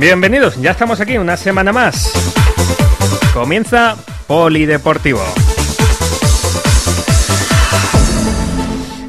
[0.00, 2.10] Bienvenidos, ya estamos aquí una semana más.
[3.34, 3.96] Comienza
[4.26, 5.22] Polideportivo.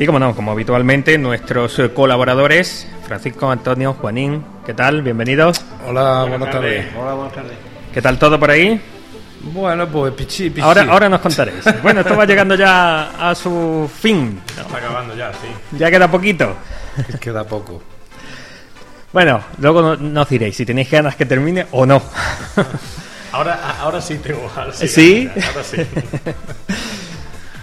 [0.02, 5.04] Y como no, como habitualmente, nuestros colaboradores, Francisco, Antonio, Juanín, ¿qué tal?
[5.04, 5.64] Bienvenidos.
[5.88, 6.88] Hola, buenas, tardes.
[6.98, 7.52] Hola, buenas tardes.
[7.94, 8.82] ¿Qué tal todo por ahí?
[9.42, 10.62] Bueno, pues pichi, pichi.
[10.62, 11.64] Ahora, ahora nos contaréis.
[11.84, 14.42] Bueno, esto va llegando ya a su fin.
[14.48, 15.78] Está acabando ya, sí.
[15.78, 16.56] Ya queda poquito.
[17.20, 17.84] Queda poco.
[19.14, 22.02] Bueno, luego no- nos diréis si tenéis ganas que termine o no.
[23.34, 24.88] Ahora, ahora sí tengo sí.
[24.88, 25.30] ¿Sí?
[25.48, 25.78] Ahora sí.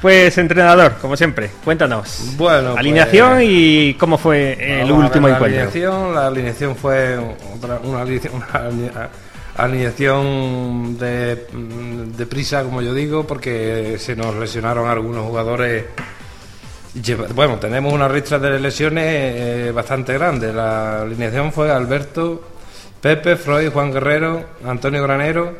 [0.00, 2.34] Pues entrenador, como siempre, cuéntanos.
[2.36, 5.44] Bueno, pues, Alineación y cómo fue el último ver la encuentro.
[5.62, 7.18] Alineación, la alineación fue
[7.56, 8.92] otra, una, alineación, una aline-
[9.56, 11.46] alineación de,
[12.16, 15.84] de prisa, como yo digo, porque se nos lesionaron algunos jugadores.
[17.34, 20.52] Bueno, tenemos una ristra de lesiones eh, bastante grande.
[20.52, 22.42] La alineación fue Alberto,
[23.00, 25.54] Pepe, Freud, Juan Guerrero, Antonio Granero,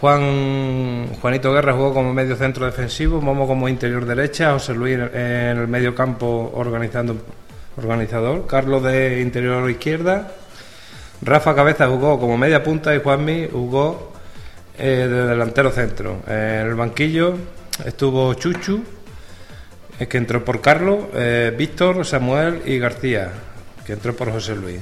[0.00, 5.58] Juan Juanito Guerra jugó como medio centro defensivo, Momo como interior derecha, José Luis en
[5.58, 7.16] el medio campo organizando
[7.76, 10.32] organizador, Carlos de interior izquierda,
[11.20, 14.12] Rafa Cabeza jugó como media punta y Juanmi jugó
[14.78, 16.22] eh, de delantero centro.
[16.26, 17.34] En el banquillo
[17.84, 18.82] estuvo Chuchu,
[19.98, 23.30] eh, que entró por Carlos, eh, Víctor, Samuel y García,
[23.84, 24.80] que entró por José Luis.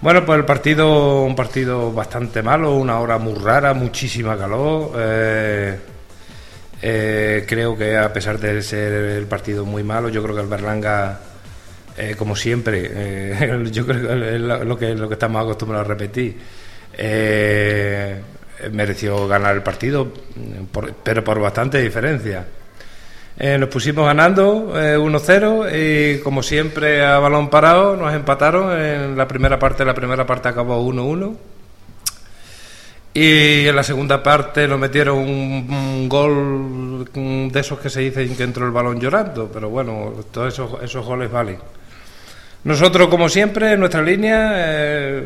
[0.00, 4.92] Bueno, pues el partido, un partido bastante malo, una hora muy rara, muchísima calor.
[4.96, 5.78] eh,
[6.80, 10.46] eh, creo que a pesar de ser el partido muy malo, yo creo que el
[10.46, 11.18] Berlanga,
[11.96, 16.38] eh, como siempre, eh, yo creo que es lo que, estamos acostumbrados a repetir,
[16.96, 18.20] eh,
[18.72, 20.12] mereció ganar el partido,
[20.70, 22.44] por- pero por bastante diferencia.
[23.40, 29.16] Eh, nos pusimos ganando eh, 1-0 y como siempre a balón parado nos empataron en
[29.16, 31.36] la primera parte, la primera parte acabó 1-1
[33.14, 38.36] y en la segunda parte nos metieron un, un gol de esos que se dicen
[38.36, 41.58] que entró el balón llorando, pero bueno, todos esos, esos goles valen.
[42.64, 45.24] Nosotros, como siempre, en nuestra línea, eh,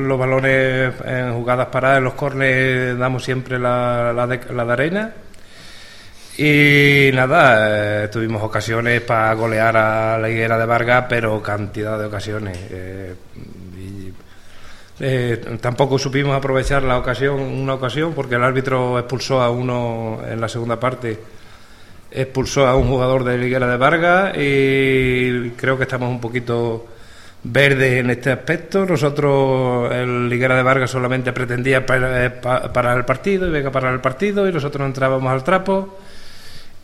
[0.00, 4.72] los balones en jugadas paradas, en los cornes, damos siempre la, la de, la de
[4.72, 5.12] arena.
[6.38, 12.06] Y nada, eh, tuvimos ocasiones para golear a la higuera de Vargas, pero cantidad de
[12.06, 12.56] ocasiones.
[12.70, 13.14] eh,
[15.00, 20.40] eh, tampoco supimos aprovechar la ocasión, una ocasión, porque el árbitro expulsó a uno en
[20.40, 21.18] la segunda parte,
[22.10, 26.86] expulsó a un jugador de la higuera de Vargas y creo que estamos un poquito
[27.42, 28.84] verdes en este aspecto.
[28.86, 33.72] Nosotros, el Liguera de Vargas solamente pretendía eh, pa- parar el partido y venga a
[33.72, 35.98] parar el partido y nosotros entrábamos al trapo.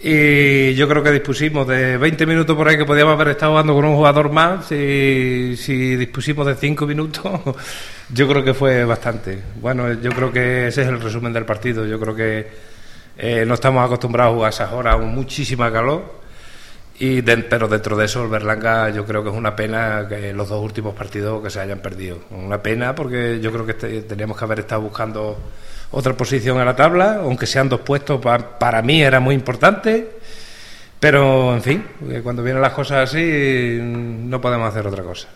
[0.01, 3.75] Y yo creo que dispusimos de 20 minutos por ahí que podíamos haber estado jugando
[3.75, 4.67] con un jugador más.
[4.67, 7.25] Si, si dispusimos de 5 minutos,
[8.13, 9.43] yo creo que fue bastante.
[9.61, 11.85] Bueno, yo creo que ese es el resumen del partido.
[11.85, 12.47] Yo creo que
[13.19, 16.17] eh, no estamos acostumbrados a jugar esas horas, muchísima calor.
[17.01, 20.33] Y de- pero dentro de eso, el Berlanga, yo creo que es una pena que
[20.33, 22.19] los dos últimos partidos que se hayan perdido.
[22.31, 25.39] Una pena porque yo creo que este- teníamos que haber estado buscando
[25.91, 30.11] otra posición en la tabla, aunque sean dos puestos, pa- para mí era muy importante.
[31.01, 31.85] Pero, en fin,
[32.25, 35.29] cuando vienen las cosas así, no podemos hacer otra cosa.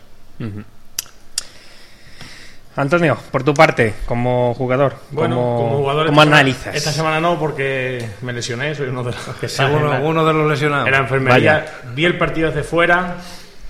[2.74, 6.06] Antonio, por tu parte, como jugador, Bueno, ¿cómo, como jugador.
[6.06, 6.74] ¿cómo esta semana- analizas?
[6.74, 10.24] Esta semana no, porque me lesioné, soy uno de los que está Uno, la- uno
[10.24, 10.86] de los lesionados.
[10.86, 11.66] en la enfermería.
[11.94, 13.16] Vi el partido desde fuera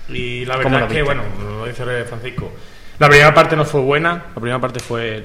[0.07, 2.49] y la ¿Cómo verdad es que, bueno, lo dice Francisco.
[2.99, 5.23] La primera parte no fue buena, la primera parte fue,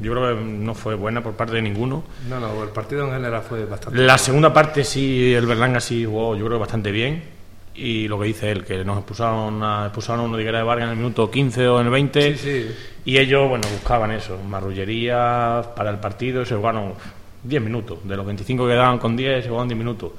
[0.00, 2.04] yo creo que no fue buena por parte de ninguno.
[2.28, 3.98] No, no, el partido en general fue bastante.
[4.00, 7.34] La segunda parte sí, el Berlanga sí jugó, yo creo, bastante bien.
[7.76, 10.90] Y lo que dice él, que nos expulsaron a, expulsaron uno de de Vargas en
[10.92, 12.36] el minuto 15 o en el 20.
[12.36, 12.74] Sí, sí.
[13.04, 16.42] Y ellos, bueno, buscaban eso, marrullería para el partido.
[16.42, 16.94] Eso, bueno,
[17.42, 17.98] 10 minutos.
[18.04, 20.12] De los 25 que daban con 10, se jugaban 10 minutos.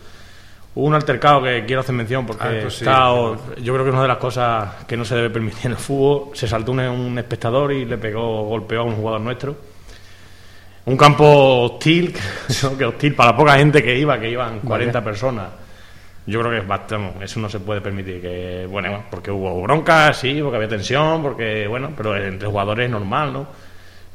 [0.76, 3.08] Hubo un altercado que quiero hacer mención porque Ah, pues sí, está-
[3.62, 5.78] yo creo que es una de las cosas que no se debe permitir en el
[5.78, 6.36] fútbol.
[6.36, 9.56] Se saltó un, un espectador y le pegó, golpeó a un jugador nuestro.
[10.86, 12.14] Un campo hostil,
[12.78, 15.48] que hostil para la poca gente que iba, que iban 40 personas.
[16.28, 18.22] Yo creo que es bastante, eso no se puede permitir.
[18.22, 22.92] Que, bueno, porque hubo bronca, sí, porque había tensión, porque, bueno, pero entre jugadores es
[22.92, 23.48] normal, ¿no?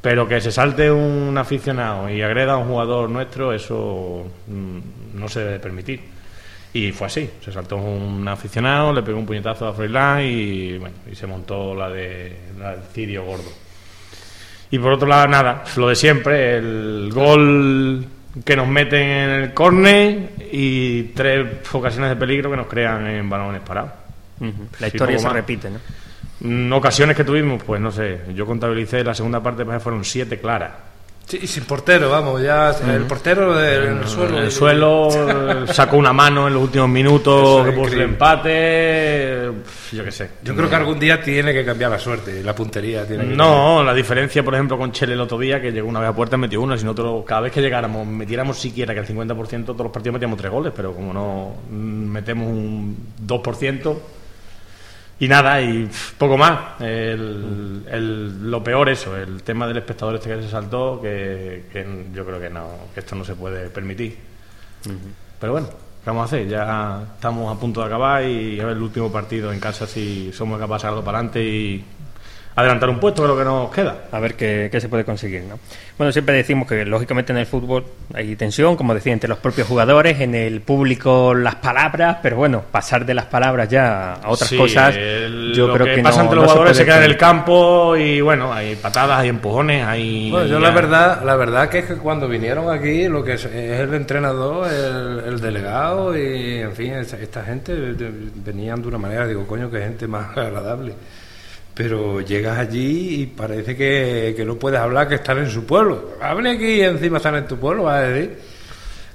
[0.01, 4.79] Pero que se salte un aficionado y agreda a un jugador nuestro, eso mm,
[5.19, 6.01] no se debe permitir.
[6.73, 10.95] Y fue así, se saltó un aficionado, le pegó un puñetazo a Froilán y, bueno,
[11.11, 13.51] y se montó la, de, la del cirio gordo.
[14.69, 18.05] Y por otro lado, nada, lo de siempre, el gol
[18.45, 23.29] que nos meten en el córner y tres ocasiones de peligro que nos crean en
[23.29, 23.91] balones parados.
[24.79, 25.33] La Sí, historia se más.
[25.33, 25.79] repite, ¿no?
[26.39, 30.39] Mm, Ocasiones que tuvimos, pues no sé, yo contabilicé la segunda parte, pues fueron siete
[30.39, 30.71] claras.
[31.31, 34.37] Sí, y sin portero, vamos, ya el portero del en el suelo.
[34.37, 35.09] En el suelo,
[35.67, 39.49] sacó una mano en los últimos minutos, que puso el empate,
[39.93, 40.29] yo qué sé.
[40.43, 43.81] Yo creo que algún día tiene que cambiar la suerte, la puntería tiene que No,
[43.81, 46.35] la diferencia, por ejemplo, con Chele el otro día, que llegó una vez a puerta
[46.35, 46.77] y metió una.
[46.77, 50.37] Si nosotros, cada vez que llegáramos, metiéramos siquiera que el 50%, todos los partidos metíamos
[50.37, 53.97] tres goles, pero como no mm, metemos un 2%,
[55.21, 56.81] y nada, y poco más.
[56.81, 62.05] El, el- lo peor, eso, el tema del espectador este que se saltó, que, que
[62.13, 64.17] yo creo que no, que esto no se puede permitir.
[65.39, 66.47] Pero bueno, ¿qué vamos a hacer?
[66.47, 70.31] Ya estamos a punto de acabar y a ver el último partido en casa si
[70.33, 71.85] somos capaces de algo para adelante y
[72.55, 73.95] adelantar un puesto, que es lo que nos queda.
[74.11, 75.57] A ver qué, qué se puede conseguir, ¿no?
[75.97, 79.67] Bueno, siempre decimos que lógicamente en el fútbol hay tensión, como decía, entre los propios
[79.67, 84.49] jugadores, en el público las palabras, pero bueno, pasar de las palabras ya a otras
[84.49, 86.97] Sí, cosas, el- yo lo creo que, que, pasa no, entre los jugadores se, queda
[86.97, 90.31] en el campo y bueno, hay patadas, hay empujones, hay...
[90.31, 93.33] Bueno, yo ya- la verdad, la verdad que es que cuando vinieron aquí, lo que
[93.33, 98.87] es, es el entrenador, el, el delegado y, en fin, esta, esta gente venían de
[98.87, 100.93] una manera, digo, coño, que gente más agradable.
[101.73, 106.15] Pero llegas allí y parece que, que no puedes hablar, que están en su pueblo.
[106.21, 108.37] Hable aquí y encima están en tu pueblo, vas a decir.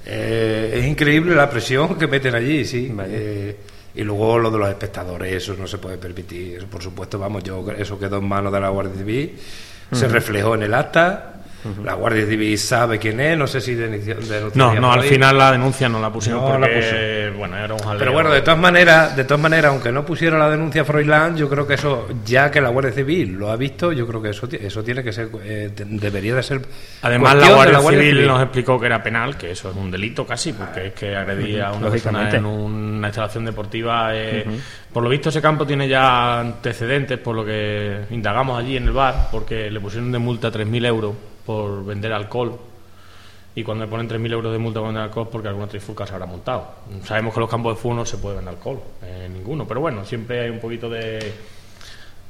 [0.09, 2.93] Eh, es increíble la presión que meten allí, sí.
[3.07, 3.57] Eh,
[3.95, 6.57] y luego lo de los espectadores, eso no se puede permitir.
[6.57, 9.37] Eso, por supuesto, vamos, yo eso quedó en manos de la Guardia Civil,
[9.91, 11.36] se reflejó en el acta.
[11.83, 14.15] La Guardia Civil sabe quién es, no sé si denunció-
[14.55, 17.99] No, no, al final la denuncia no la No la porque, bueno, era un jaleo.
[17.99, 21.49] Pero bueno, de todas maneras, de todas maneras, aunque no pusiera la denuncia Froilán, yo
[21.49, 24.47] creo que eso, ya que la Guardia Civil lo ha visto, yo creo que eso,
[24.51, 26.61] eso tiene que ser, eh, debería de ser.
[27.01, 30.53] Además, la Guardia, Civil, nos explicó que era penal, que eso es un delito casi,
[30.53, 32.37] porque es que agredir a una persona Lógicamente.
[32.37, 34.11] en una instalación deportiva.
[34.13, 34.45] eh,
[34.93, 38.91] Por lo visto, ese campo tiene ya antecedentes, por lo que indagamos allí en el
[38.91, 41.13] bar, porque le pusieron de multa 3.000 euros
[41.47, 42.55] por vender alcohol.
[43.55, 46.13] Y cuando le ponen 3.000 euros de multa por vender alcohol, porque alguna trifulca se
[46.13, 46.67] habrá montado.
[47.03, 49.79] Sabemos que en los campos de fútbol no se puede vender alcohol, eh, ninguno, pero
[49.81, 51.33] bueno, siempre hay un poquito de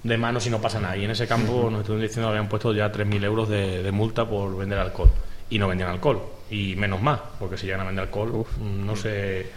[0.04, 0.96] de mano si no pasa nada.
[0.96, 3.92] Y en ese campo nos estuvieron diciendo que habían puesto ya 3.000 euros de, de
[3.92, 5.10] multa por vender alcohol.
[5.50, 6.22] Y no vendían alcohol.
[6.50, 9.48] Y menos más, porque si llegan a vender alcohol, no sé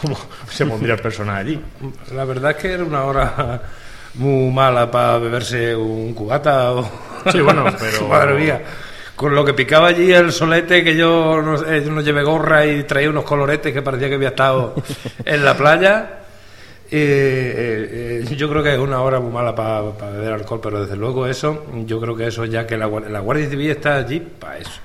[0.00, 0.16] cómo
[0.48, 1.60] se pondría el personal allí.
[2.14, 3.62] La verdad es que era una hora
[4.14, 6.90] muy mala para beberse un cubata o...
[7.30, 8.62] Sí, bueno, pero- Madre mía.
[9.20, 12.84] Con lo que picaba allí el solete, que yo no, yo no llevé gorra y
[12.84, 14.74] traía unos coloretes que parecía que había estado
[15.26, 16.20] en la playa.
[16.90, 20.80] Eh, eh, eh, yo creo que es una hora muy mala para beber alcohol, pero
[20.80, 24.20] desde luego eso, yo creo que eso ya que la, la Guardia Civil está allí
[24.20, 24.80] para eso.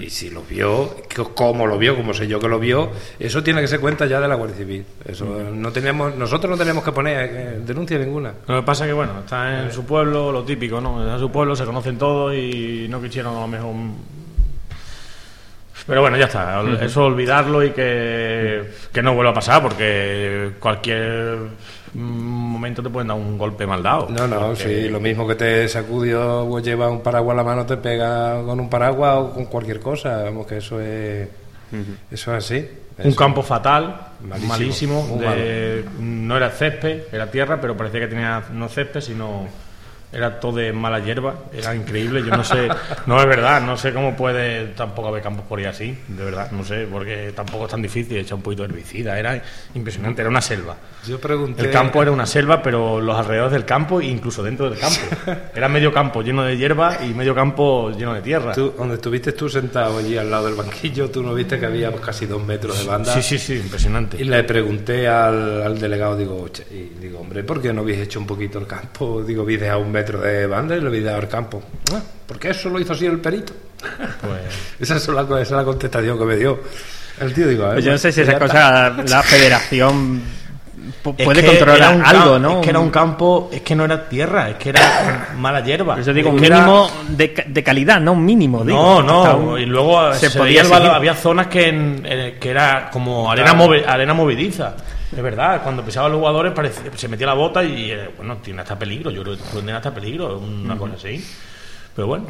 [0.00, 0.96] Y si lo vio,
[1.34, 4.20] cómo lo vio, como sé yo que lo vio, eso tiene que ser cuenta ya
[4.20, 4.84] de la Guardia Civil.
[5.04, 8.34] Eso no tenemos, nosotros no tenemos que poner eh, denuncia ninguna.
[8.46, 11.00] Lo que pasa es que, bueno, está en su pueblo, lo típico, ¿no?
[11.02, 13.74] Está en su pueblo, se conocen todos y no quisieron a lo mejor...
[15.86, 16.62] Pero bueno, ya está.
[16.80, 21.38] Eso olvidarlo y que, que no vuelva a pasar, porque cualquier
[21.94, 24.08] momento te pueden dar un golpe mal dado.
[24.10, 27.44] No, no, Porque- sí, lo mismo que te sacudió o lleva un paraguas a la
[27.44, 30.22] mano, te pega con un paraguas o con cualquier cosa.
[30.24, 31.28] Vamos, que eso es,
[32.10, 32.68] eso es así.
[33.02, 34.48] Un campo fatal, Malísimo,
[35.02, 35.16] malísimo.
[35.20, 39.46] de- no era césped, era tierra, pero parecía que tenía no césped, sino
[40.14, 41.34] era todo de mala hierba.
[41.52, 42.22] Era increíble.
[42.24, 42.68] Yo no sé,
[43.06, 46.50] no es verdad, no sé cómo puede tampoco haber campos por ahí así, de verdad,
[46.50, 49.18] no sé, porque tampoco es tan difícil echar un poquito de herbicida.
[49.18, 49.42] Era
[49.74, 50.76] impresionante, era una selva.
[51.06, 51.62] Yo pregunté.
[51.62, 55.00] El campo era una selva, pero los alrededores del campo, incluso dentro del campo.
[55.54, 58.52] Era medio campo lleno de hierba y medio campo lleno de tierra.
[58.52, 61.92] Tú, donde estuviste tú sentado allí al lado del banquillo, tú no viste que había
[61.92, 63.12] casi dos metros de banda.
[63.12, 64.16] Sí, sí, sí, impresionante.
[64.20, 66.48] Y le pregunté al, al delegado, digo,
[67.00, 69.22] digo, hombre, ¿por qué no habéis hecho un poquito el campo?
[69.22, 71.62] Digo, habéis dejado un metro de banda y lo habéis dado al campo.
[71.92, 73.52] "Ah, porque eso lo hizo así el perito.
[73.78, 74.42] Pues...
[74.80, 76.60] esa, es la, esa es la contestación que me dio.
[77.20, 80.22] El tío digo, pues yo no sé si esa cosa la federación
[81.02, 82.58] puede controlar algo, ¿no?
[82.58, 86.00] Es que era un campo, es que no era tierra, es que era mala hierba.
[86.00, 88.64] Yo digo, un mínimo de, calidad, no un mínimo.
[88.64, 93.54] no, no, y luego se, podía había zonas que, que era como arena,
[93.86, 94.74] arena movediza.
[95.16, 96.52] Es verdad, cuando pisaban los jugadores
[96.96, 99.94] se metía la bota y, eh, bueno, tiene hasta peligro, yo creo que tiene hasta
[99.94, 101.24] peligro, una cosa así.
[101.94, 102.26] Pero bueno,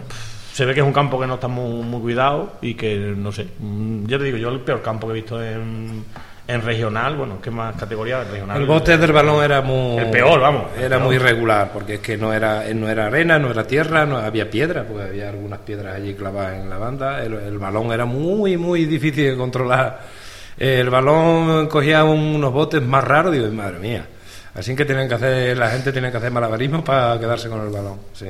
[0.53, 3.33] se ve que es un campo que no está muy, muy cuidado y que, no
[3.33, 6.05] sé, mm, yo te digo, yo el peor campo que he visto en
[6.47, 8.61] en regional, bueno, ¿qué más categoría regional?
[8.61, 9.97] El bote del balón era muy...
[9.97, 10.65] El peor, vamos.
[10.79, 14.19] Era muy irregular, porque es que no era, no era arena, no era tierra, no
[14.19, 17.23] había piedra, porque había algunas piedras allí clavadas en la banda.
[17.25, 20.01] El, balón era muy, muy difícil de controlar.
[20.57, 24.07] El balón cogía unos botes más raros, digo, madre mía.
[24.55, 27.71] Así que tienen que hacer, la gente tiene que hacer malabarismo para quedarse con el
[27.71, 28.27] balón, sí.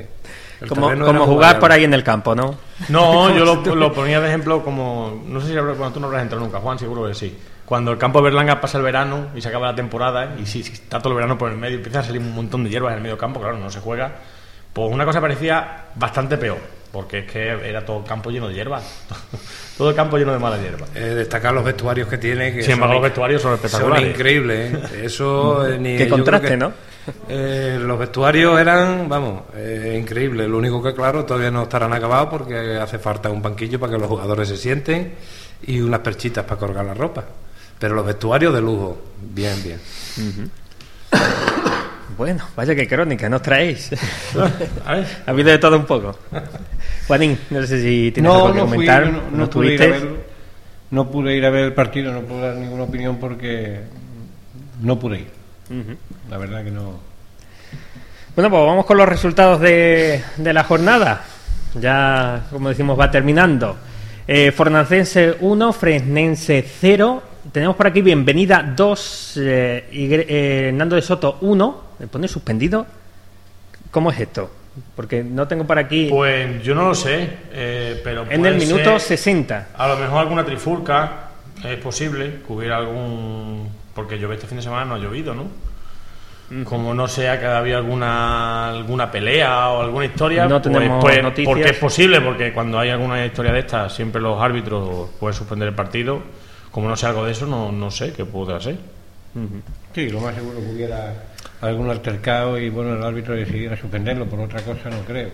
[0.66, 2.56] como, como jugar por ahí en el campo, ¿no?
[2.88, 5.22] No, yo lo, ponía de ejemplo como...
[5.26, 7.98] No sé si bueno, tú no habrás entrado nunca, Juan, seguro que sí cuando el
[7.98, 11.10] campo de Berlanga pasa el verano y se acaba la temporada y si, está todo
[11.10, 13.16] el verano por el medio empieza a salir un montón de hierbas en el medio
[13.16, 14.16] campo, claro, no se juega,
[14.74, 16.58] pues una cosa parecía bastante peor,
[16.90, 18.82] porque es que era todo el campo lleno de hierbas,
[19.78, 20.88] todo el campo lleno de mala hierba.
[20.96, 24.02] Eh, destacar los vestuarios que tiene, que Sin embargo los vestuarios son espectaculares.
[24.02, 25.02] Son increíbles, ¿eh?
[25.04, 25.96] eso eh, ni...
[25.96, 26.72] Qué contraste, ¿no?
[27.28, 29.42] los vestuarios eran, vamos,
[29.94, 30.48] increíbles.
[30.48, 33.98] Lo único que, claro, todavía no estarán acabados porque hace falta un banquillo para que
[33.98, 35.14] los jugadores se sienten
[35.66, 37.24] y unas perchitas para colgar la ropa.
[37.78, 39.80] Pero los vestuarios de lujo, bien, bien.
[42.16, 43.90] Bueno, vaya que crónica nos traéis.
[44.86, 46.18] ha habido de todo un poco.
[47.06, 49.06] Juanín, no sé si tienes algo que comentar.
[49.06, 50.08] no, no, pude ir a ver,
[50.90, 53.80] no pude ir a ver el partido, no pude dar ninguna opinión porque
[54.80, 55.30] no pude ir.
[56.30, 57.00] La verdad que no.
[58.34, 61.24] Bueno, pues vamos con los resultados de, de la jornada.
[61.80, 63.76] Ya, como decimos, va terminando.
[64.26, 71.02] Eh, Fornancense 1, Fresnense 0, tenemos por aquí Bienvenida 2, eh, y, eh, Hernando de
[71.02, 72.86] Soto 1, me pone suspendido.
[73.90, 74.50] ¿Cómo es esto?
[74.96, 76.08] Porque no tengo por aquí.
[76.10, 78.26] Pues yo no lo sé, eh, pero.
[78.28, 79.68] En el minuto 60.
[79.76, 81.30] A lo mejor alguna trifurca,
[81.64, 83.68] es posible que hubiera algún.
[83.94, 85.46] Porque llovió este fin de semana, no ha llovido, ¿no?
[86.64, 91.22] Como no sea que había alguna alguna pelea o alguna historia, no pues, tenemos pues,
[91.22, 91.52] noticias.
[91.52, 95.68] porque es posible, porque cuando hay alguna historia de estas, siempre los árbitros pueden suspender
[95.68, 96.22] el partido
[96.74, 98.76] como no sé algo de eso, no, no sé qué puede hacer.
[99.94, 101.12] Sí, lo más seguro que hubiera
[101.60, 105.30] algún altercado y bueno, el árbitro decidiera suspenderlo, por otra cosa no creo.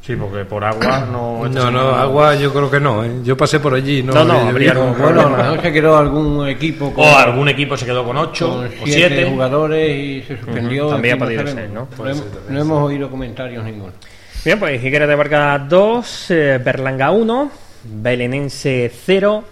[0.00, 1.46] Sí, porque por agua no.
[1.48, 3.04] No, no, agua yo creo que no.
[3.04, 3.10] ¿eh?
[3.24, 4.02] Yo pasé por allí.
[4.02, 6.94] No, no, no habría Bueno, a lo mejor se quedó algún equipo.
[6.94, 10.88] Con, o algún equipo se quedó con ocho o siete jugadores y se suspendió.
[10.88, 11.88] También ha podido ser, ¿no?
[12.48, 13.92] No, hemos oído comentarios ninguno.
[14.44, 17.50] Bien, pues Higuera de Vargas 2, eh, Berlanga 1,
[17.84, 19.44] Belenense 0.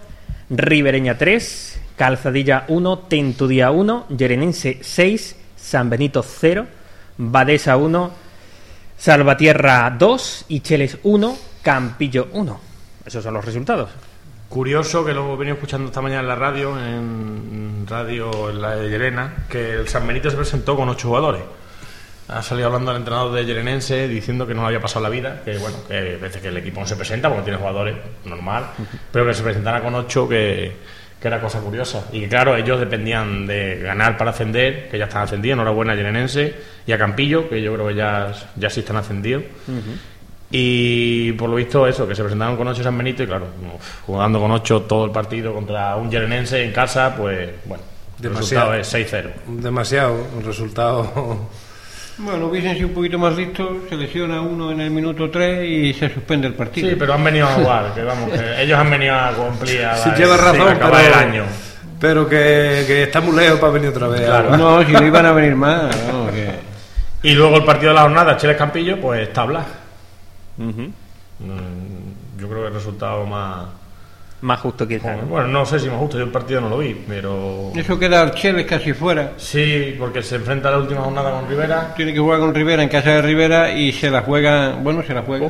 [0.49, 6.65] Ribereña 3, Calzadilla 1, Tentudía 1, Yerenense 6, San Benito 0,
[7.17, 8.11] Badesa 1,
[8.97, 12.59] Salvatierra 2 y Cheles 1, Campillo 1.
[13.05, 13.89] Esos son los resultados.
[14.47, 18.75] Curioso que lo he venido escuchando esta mañana en la radio, en radio en la
[18.75, 21.43] de Llerena, que el San Benito se presentó con 8 jugadores
[22.29, 25.41] ha salido hablando el entrenador de Yerenense diciendo que no le había pasado la vida,
[25.45, 28.71] que bueno, que veces que el equipo no se presenta porque tiene jugadores, normal,
[29.11, 30.75] pero que se presentara con ocho, que,
[31.21, 32.05] que, era cosa curiosa.
[32.11, 35.95] Y que claro, ellos dependían de ganar para ascender, que ya están ascendidos, enhorabuena a
[35.95, 36.55] Yerenense
[36.85, 39.43] y a Campillo, que yo creo que ya, ya sí están ascendidos.
[40.49, 43.47] Y por lo visto eso, que se presentaron con ocho San Benito y claro,
[44.05, 47.83] jugando con ocho todo el partido contra un Yerenense en casa, pues bueno,
[48.23, 49.31] el resultado es 6-0.
[49.47, 51.49] Demasiado, un resultado
[52.19, 55.93] bueno, hubiesen sido un poquito más listos, se lesiona uno en el minuto 3 y
[55.93, 56.89] se suspende el partido.
[56.89, 59.95] Sí, pero han venido a jugar, que vamos, que ellos han venido a cumplir a
[59.95, 61.43] sí, lleva razón, pero, el año.
[61.99, 64.21] Pero que, que, está muy lejos para venir otra vez.
[64.21, 64.57] Claro.
[64.57, 65.95] No, si no iban a venir más.
[66.11, 66.49] No, que...
[67.23, 69.65] Y luego el partido de la jornada, Cheles Campillo, pues tabla.
[70.57, 70.91] Uh
[72.39, 73.76] Yo creo que el resultado más
[74.41, 75.27] más justo quizás.
[75.27, 75.65] Bueno, ¿no?
[75.65, 77.71] sé si más justo, yo el partido no lo vi, pero...
[77.75, 79.33] Eso queda Archeles casi fuera.
[79.37, 81.93] Sí, porque se enfrenta a la última jornada con Rivera.
[81.95, 85.13] Tiene que jugar con Rivera en casa de Rivera y se la juega, bueno, se
[85.13, 85.49] la juega.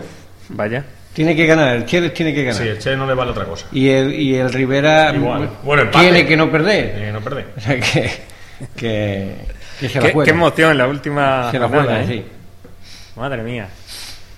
[0.50, 0.84] vaya.
[1.14, 2.62] Tiene que ganar, el Cheles tiene que ganar.
[2.62, 3.66] Sí, el Cheles no le vale otra cosa.
[3.72, 5.50] Y el, y el Rivera Igual.
[5.64, 6.92] Bueno, tiene que no perder.
[6.92, 7.48] Tiene que no perder.
[7.58, 8.12] O sea que,
[8.76, 9.36] que,
[9.80, 10.26] que se la juega.
[10.26, 12.08] Qué emoción en la última Se la juega, ¿eh?
[12.08, 12.26] sí.
[13.16, 13.68] Madre mía.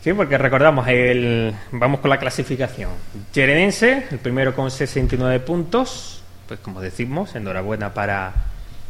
[0.02, 2.90] Sí, porque recordamos, el, vamos con la clasificación.
[3.34, 6.24] Yerenense, el primero con 69 puntos.
[6.48, 8.32] Pues como decimos, enhorabuena para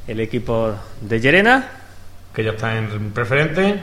[0.08, 1.68] el equipo de Llerena.
[2.34, 3.80] Que ya está en preferente.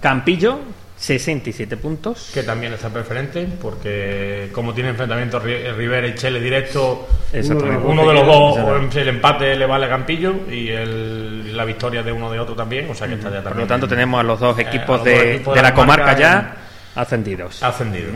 [0.00, 0.60] Campillo,
[0.96, 2.30] 67 puntos.
[2.32, 7.08] Que también está preferente, porque como tiene enfrentamientos Ri- Rivera y Chele directo,
[7.84, 12.12] uno de los dos, el empate le vale a Campillo y el- la victoria de
[12.12, 13.60] uno de otro también, o sea que está ya Por también.
[13.62, 15.74] lo tanto, tenemos a los dos equipos, los de, dos equipos de de la la
[15.74, 16.56] comarca comarca ya
[16.98, 17.62] ascendidos.
[17.62, 18.10] ascendido.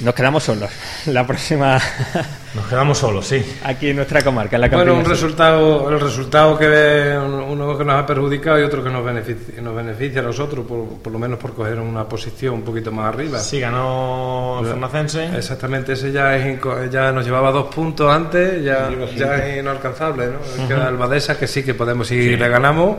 [0.00, 0.70] Nos quedamos solos.
[1.06, 1.80] La próxima
[2.54, 3.42] Nos quedamos solos, sí.
[3.64, 7.84] aquí en nuestra comarca, en la Bueno, un resultado, el resultado que ve uno que
[7.84, 11.18] nos ha perjudicado y otro que nos beneficia, nos beneficia a nosotros, por, por lo
[11.18, 13.38] menos por coger una posición un poquito más arriba.
[13.38, 14.66] Sí, ganó el.
[15.34, 20.68] Exactamente, ese ya, es ya nos llevaba dos puntos antes, ya, es inalcanzable, ¿no?
[20.68, 22.96] Queda el Badesa que sí que podemos, si le ganamos,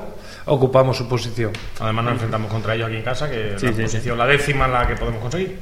[0.48, 1.51] ocupamos su posición.
[1.80, 4.68] Además nos enfrentamos contra ellos aquí en casa, que Sí, la sí, posición, la décima
[4.68, 5.58] la que podemos conseguir.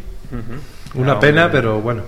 [0.95, 2.03] Una pena, pero bueno,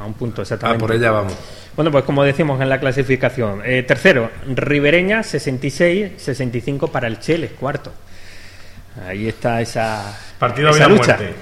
[0.00, 0.80] A un punto, exactamente.
[0.80, 1.34] por ella vamos.
[1.74, 7.48] Bueno, pues como decimos en la clasificación, eh, tercero, Ribereña, 66, 65 para el Chele,
[7.48, 7.92] cuarto.
[9.06, 11.16] Ahí está esa, Partido esa lucha.
[11.16, 11.34] muerte.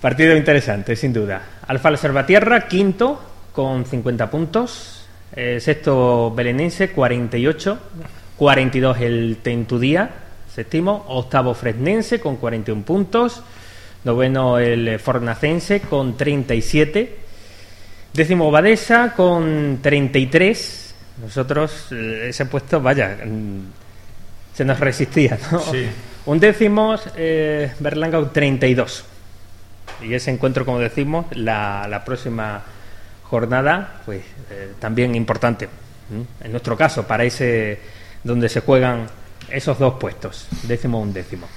[0.00, 1.40] Partido interesante, sin duda.
[1.66, 3.20] Alfa Salvatierra, quinto,
[3.52, 5.06] con 50 puntos.
[5.34, 7.78] Eh, sexto, Belenense, 48.
[8.36, 10.10] 42 el Tentudía,
[10.54, 11.04] séptimo.
[11.08, 13.42] Octavo, Fresnense, con 41 puntos.
[14.04, 17.16] Noveno, el Fornacense, con 37.
[18.12, 20.94] Décimo, Badesa, con 33.
[21.22, 23.60] Nosotros, eh, ese puesto, vaya, mm,
[24.54, 25.60] se nos resistía, ¿no?
[25.60, 25.86] Sí.
[26.26, 29.04] Un décimo, eh, Berlanga, con 32.
[30.02, 32.62] Y ese encuentro, como decimos, la, la próxima
[33.24, 35.68] jornada, pues eh, también importante.
[36.42, 37.80] En nuestro caso, para ese
[38.26, 39.06] donde se juegan
[39.48, 41.48] esos dos puestos, décimo un décimo.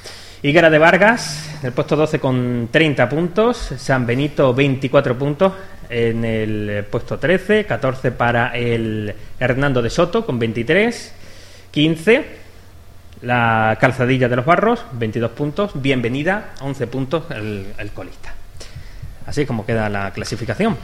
[0.41, 5.53] Higuera de Vargas, en el puesto 12 con 30 puntos, San Benito 24 puntos
[5.89, 11.13] en el puesto 13, 14 para el Hernando de Soto con 23,
[11.71, 12.39] 15
[13.21, 15.71] la calzadilla de los barros, 22 puntos.
[15.73, 18.33] Bienvenida, 11 puntos el, el colista.
[19.25, 20.77] Así es como queda la clasificación.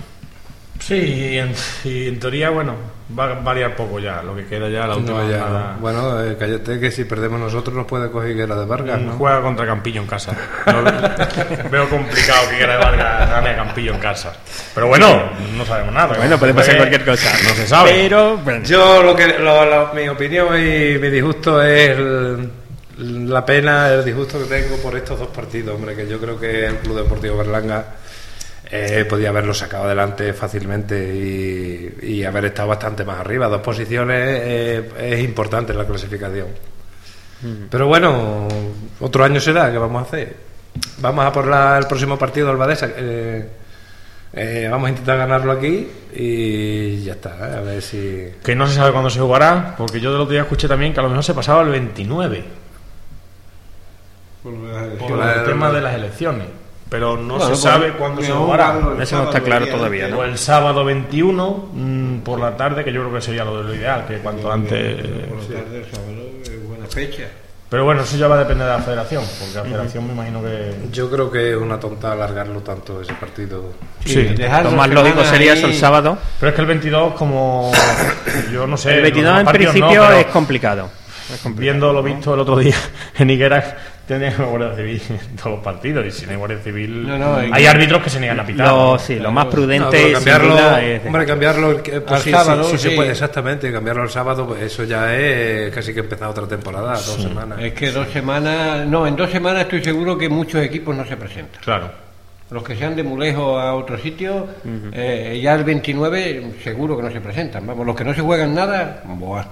[0.80, 1.54] Sí, y en,
[1.84, 2.76] y en teoría, bueno,
[3.18, 5.78] va a variar poco ya, lo que queda ya la última No, ya, jornada.
[5.80, 9.14] bueno, eh, cállate que si perdemos nosotros nos puede coger Higuera de Vargas, ¿no?
[9.14, 10.36] Juega contra Campillo en casa.
[11.72, 14.34] Veo complicado que Guerra de Vargas gane a Campillo en casa.
[14.74, 15.24] Pero bueno,
[15.58, 16.18] no sabemos nada.
[16.18, 17.32] Bueno, puede pasar cualquier cosa.
[17.44, 17.92] No se sabe.
[17.92, 22.50] Pero, bueno, Yo lo que lo- lo- mi opinión y mi disgusto es el-
[23.30, 26.66] la pena, el disgusto que tengo por estos dos partidos, hombre, que yo creo que
[26.68, 27.86] el Club Deportivo Berlanga
[28.72, 33.48] eh, podía haberlo sacado adelante fácilmente y, y haber estado bastante más arriba.
[33.48, 36.48] Dos posiciones eh, es importante en la clasificación.
[37.70, 38.48] Pero bueno,
[39.02, 40.36] otro año será que vamos a hacer.
[41.00, 42.90] Vamos a por la- el próximo partido del Badesa.
[42.98, 43.48] eh,
[44.34, 47.38] eh, vamos a intentar ganarlo aquí y ya está.
[47.54, 48.32] eh, a ver si.
[48.44, 51.00] Que no se sabe cuándo se jugará, porque yo del otro día escuché también que
[51.00, 52.44] a lo mejor se pasaba el 29,
[54.44, 54.54] Por
[55.22, 56.48] el tema de las elecciones.
[56.96, 58.80] Pero no Bueno, se sabe pues, cuándo se jugará.
[59.02, 60.08] Eso no está claro todavía.
[60.16, 63.76] O el sábado 21 mm, por la tarde, que yo creo que sería lo, lo
[63.76, 64.96] ideal, que cuanto antes.
[65.28, 67.24] Por la tarde, el sábado, es buena fecha.
[67.68, 70.42] Pero bueno, eso ya va a depender de la federación, porque la federación me imagino
[70.42, 70.74] que.
[70.94, 73.74] Yo creo que es una tonta alargarlo tanto ese partido.
[74.06, 74.34] Sí.
[74.64, 75.58] lo más lógico sería ahí.
[75.58, 76.18] eso el sábado.
[76.40, 77.74] Pero es que el 22, como.
[78.54, 78.92] Yo no sé.
[78.92, 80.90] El los 22 demás en no, principio pero es complicado.
[81.34, 81.60] Es complicado.
[81.60, 82.78] Viendo lo visto el otro día
[83.18, 86.06] en Higuera, que Guardia Civil en todos los partidos.
[86.06, 87.08] Y si no hay Guardia Civil.
[87.08, 88.68] No, no, hay árbitros que se niegan a pitar.
[88.68, 89.00] Lo, ¿no?
[89.00, 92.32] sí, lo más No, prudente sin cambiarlo, es hombre, cambiarlo el, que- pues Al sí,
[92.32, 92.96] sábado, sí, sí se sí.
[92.96, 97.22] puede, exactamente, cambiarlo el sábado, pues eso ya es casi que empezar otra temporada, dos
[97.22, 97.60] semanas.
[97.62, 101.18] Es que dos semanas, no, en dos semanas estoy seguro que muchos equipos no se
[101.18, 101.62] presentan.
[101.64, 101.90] Claro.
[102.52, 104.48] Los que sean de Mulejo a otro sitio,
[104.94, 107.66] eh, ya el 29 seguro que no se presentan.
[107.66, 109.46] Vamos, los que no se juegan nada, buah,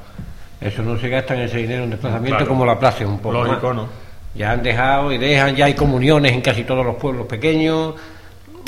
[0.62, 2.50] eso no se gastan ese dinero en desplazamiento Claro.
[2.50, 3.44] como la plaza un poco.
[3.44, 3.76] Lógico, más.
[3.78, 4.03] ¿no?
[4.36, 7.96] Ya han dejado y dejan, ya hay comuniones en casi todos los pueblos pequeños.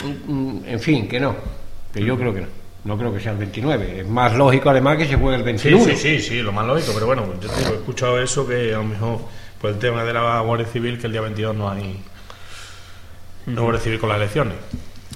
[0.03, 1.35] Mm, mm, En fin, que no.
[1.93, 2.47] Que yo creo que no.
[2.83, 4.01] No creo que sea el 29.
[4.01, 5.85] Es más lógico además que se juegue el Sí, 21.
[5.85, 6.91] sí, sí, sí, lo más lógico.
[6.93, 9.19] Pero bueno, yo te digo, he escuchado eso que a lo mejor
[9.59, 12.03] por el tema de la Guardia Civil, que el día 22 no hay.
[13.47, 14.53] No Guardia Civil con las elecciones.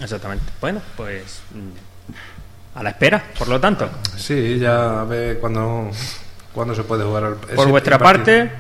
[0.02, 0.46] Exactamente.
[0.62, 3.88] Bueno, pues mm, a la espera, por lo tanto.
[4.18, 5.92] Sí, ya a ver cuándo,
[6.54, 7.24] cuándo se puede jugar.
[7.50, 8.26] el- Por vuestra partido.
[8.48, 8.52] parte,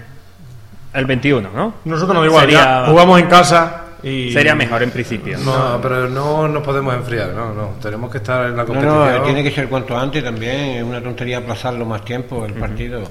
[0.93, 1.73] el 21, ¿no?
[1.85, 4.31] Nosotros no da igual, Sería- ya jugamos en casa y.
[4.31, 5.37] Sería mejor en principio.
[5.39, 7.69] No, pero no nos podemos enfriar, no, no.
[7.81, 9.13] Tenemos que estar en la No, competición.
[9.17, 10.55] no, tiene que ser cuanto antes también.
[10.77, 13.01] Es una tontería aplazarlo más tiempo el partido.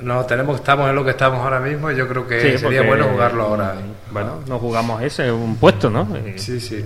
[0.00, 2.82] No, tenemos, estamos en lo que estamos ahora mismo y yo creo que Sí, sería
[2.82, 3.74] porque, bueno jugarlo ahora.
[4.12, 6.06] Bueno, no jugamos ese, un puesto, ¿no?
[6.16, 6.84] Eh, Sí, sí.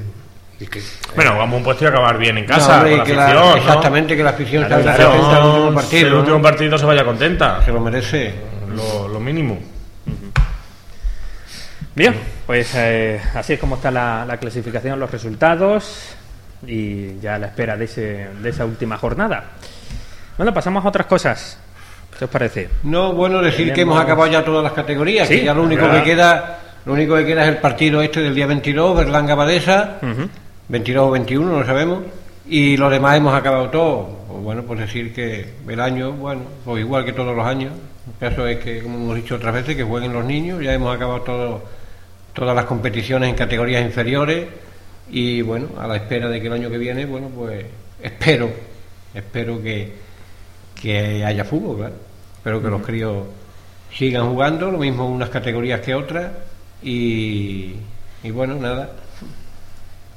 [0.59, 0.81] Y que-
[1.15, 2.77] Bueno, vamos a un puesto y acabar bien en No, casa.
[2.79, 3.57] hombre, con la que la- afición, ¿no?
[3.57, 5.11] exactamente, que la afición Claro, salga claro.
[5.11, 6.07] contenta último Si partido.
[6.09, 6.43] el último ¿no?
[6.43, 7.63] partido se vaya contenta.
[7.65, 8.35] Se lo merece.
[8.75, 9.59] Lo, lo mínimo.
[11.95, 12.15] Bien,
[12.47, 16.15] pues eh, así es como está la, la clasificación, los resultados
[16.67, 19.45] y ya a la espera de, ese, de esa última jornada.
[20.37, 21.59] Bueno, pasamos a otras cosas.
[22.19, 22.69] ¿Qué os parece?
[22.85, 25.83] No, bueno, decir que hemos acabado ya todas las categorías, Sí, que ya lo único
[25.83, 25.99] ¿verdad?
[25.99, 29.99] que queda, lo único que queda es el partido este del día 22, Berlanga Badesa,
[30.03, 30.29] Ujú.
[30.69, 32.05] 22 o 21, no sabemos,
[32.49, 34.07] y lo demás hemos acabado todo.
[34.29, 37.73] Pues bueno, pues decir que el año, bueno, pues igual que todos los años,
[38.21, 40.95] el caso es que, como hemos dicho otras veces, que jueguen los niños, ya hemos
[40.95, 41.63] acabado todo,
[42.33, 44.47] todas las competiciones en categorías inferiores,
[45.11, 47.67] y bueno, a la espera de que el año que viene, bueno, pues
[48.03, 48.51] espero,
[49.15, 49.93] espero que,
[50.81, 51.95] que haya fútbol, claro.
[52.39, 53.27] Espero que los críos
[53.97, 56.33] sigan jugando, lo mismo unas categorías que otras,
[56.83, 57.75] y,
[58.23, 58.91] y bueno, nada,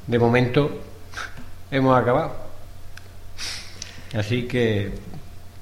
[0.07, 0.81] de momento
[1.69, 2.35] hemos acabado.
[4.15, 4.91] Así que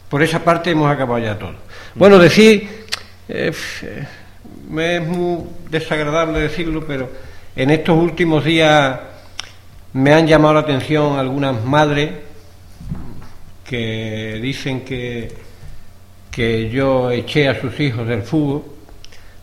[0.10, 1.56] por esa parte hemos acabado ya todo.
[1.96, 2.86] Bueno, decir,
[3.28, 4.08] eh, eh,
[4.74, 7.10] me es muy desagradable decirlo, pero
[7.56, 9.00] en estos últimos días
[9.94, 12.12] me han llamado la atención algunas madres
[13.64, 15.32] que dicen que,
[16.32, 18.64] que yo eché a sus hijos del fútbol,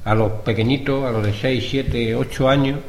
[0.05, 2.81] a los pequeñitos, a los de 6, 7, 8 años,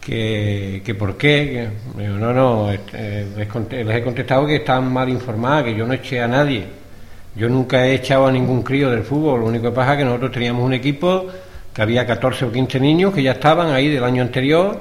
[0.00, 4.92] que, que por qué, que, no, no, eh, les, conté- les he contestado que están
[4.92, 6.81] mal informadas, que yo no eché a nadie.
[7.34, 10.04] Yo nunca he echado a ningún crío del fútbol, lo único que pasa es que
[10.04, 11.26] nosotros teníamos un equipo
[11.72, 14.78] que había 14 o 15 niños que ya estaban ahí del año anterior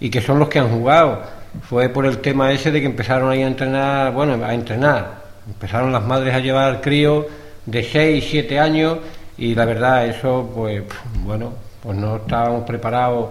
[0.00, 1.22] y que son los que han jugado.
[1.62, 5.22] Fue por el tema ese de que empezaron ahí a entrenar, bueno, a entrenar.
[5.46, 7.26] Empezaron las madres a llevar críos
[7.66, 8.98] de 6, 7 años
[9.38, 10.82] y la verdad eso, pues,
[11.24, 13.28] bueno, pues no estábamos preparados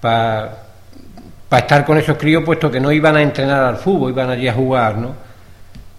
[0.00, 0.64] para
[1.54, 4.48] para estar con esos críos, puesto que no iban a entrenar al fútbol, iban allí
[4.48, 5.14] a jugar, ¿no?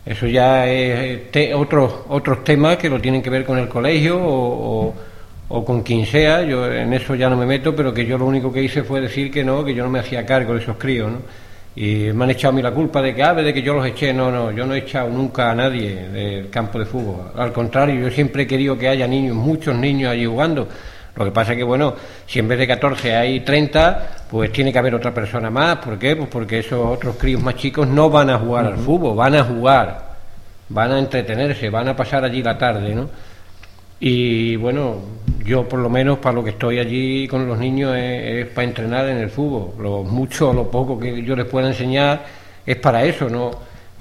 [0.06, 3.68] Eso ya es eh, te- otros otros temas que lo tienen que ver con el
[3.68, 4.94] colegio o,
[5.50, 6.44] o- con quien sea.
[6.44, 9.02] Yo en eso ya no me meto, pero que yo lo único que hice fue
[9.02, 11.18] decir que no, que yo no me hacía cargo de esos críos, ¿no?
[11.78, 13.86] Y me han echado a mí la culpa de que, ah, de que yo los
[13.86, 14.13] eché.
[14.13, 17.32] No, no, yo no he echado nunca a nadie del campo de fútbol.
[17.36, 20.68] Al contrario, yo siempre he querido que haya niños, muchos niños allí jugando.
[21.15, 21.93] Lo que pasa es que, bueno,
[22.25, 25.78] si en vez de 14 hay 30, pues tiene que haber otra persona más.
[25.78, 26.15] ¿Por qué?
[26.15, 29.43] Pues porque esos otros críos más chicos no van a jugar al fútbol, van a
[29.43, 30.15] jugar,
[30.69, 33.10] van a entretenerse, van a pasar allí la tarde, ¿no?
[33.97, 34.97] Y bueno,
[35.45, 38.67] yo por lo menos para lo que estoy allí con los niños es, es para
[38.67, 39.82] entrenar en el fútbol.
[39.82, 42.25] Lo mucho o lo poco que yo les pueda enseñar
[42.65, 43.51] es para eso, no,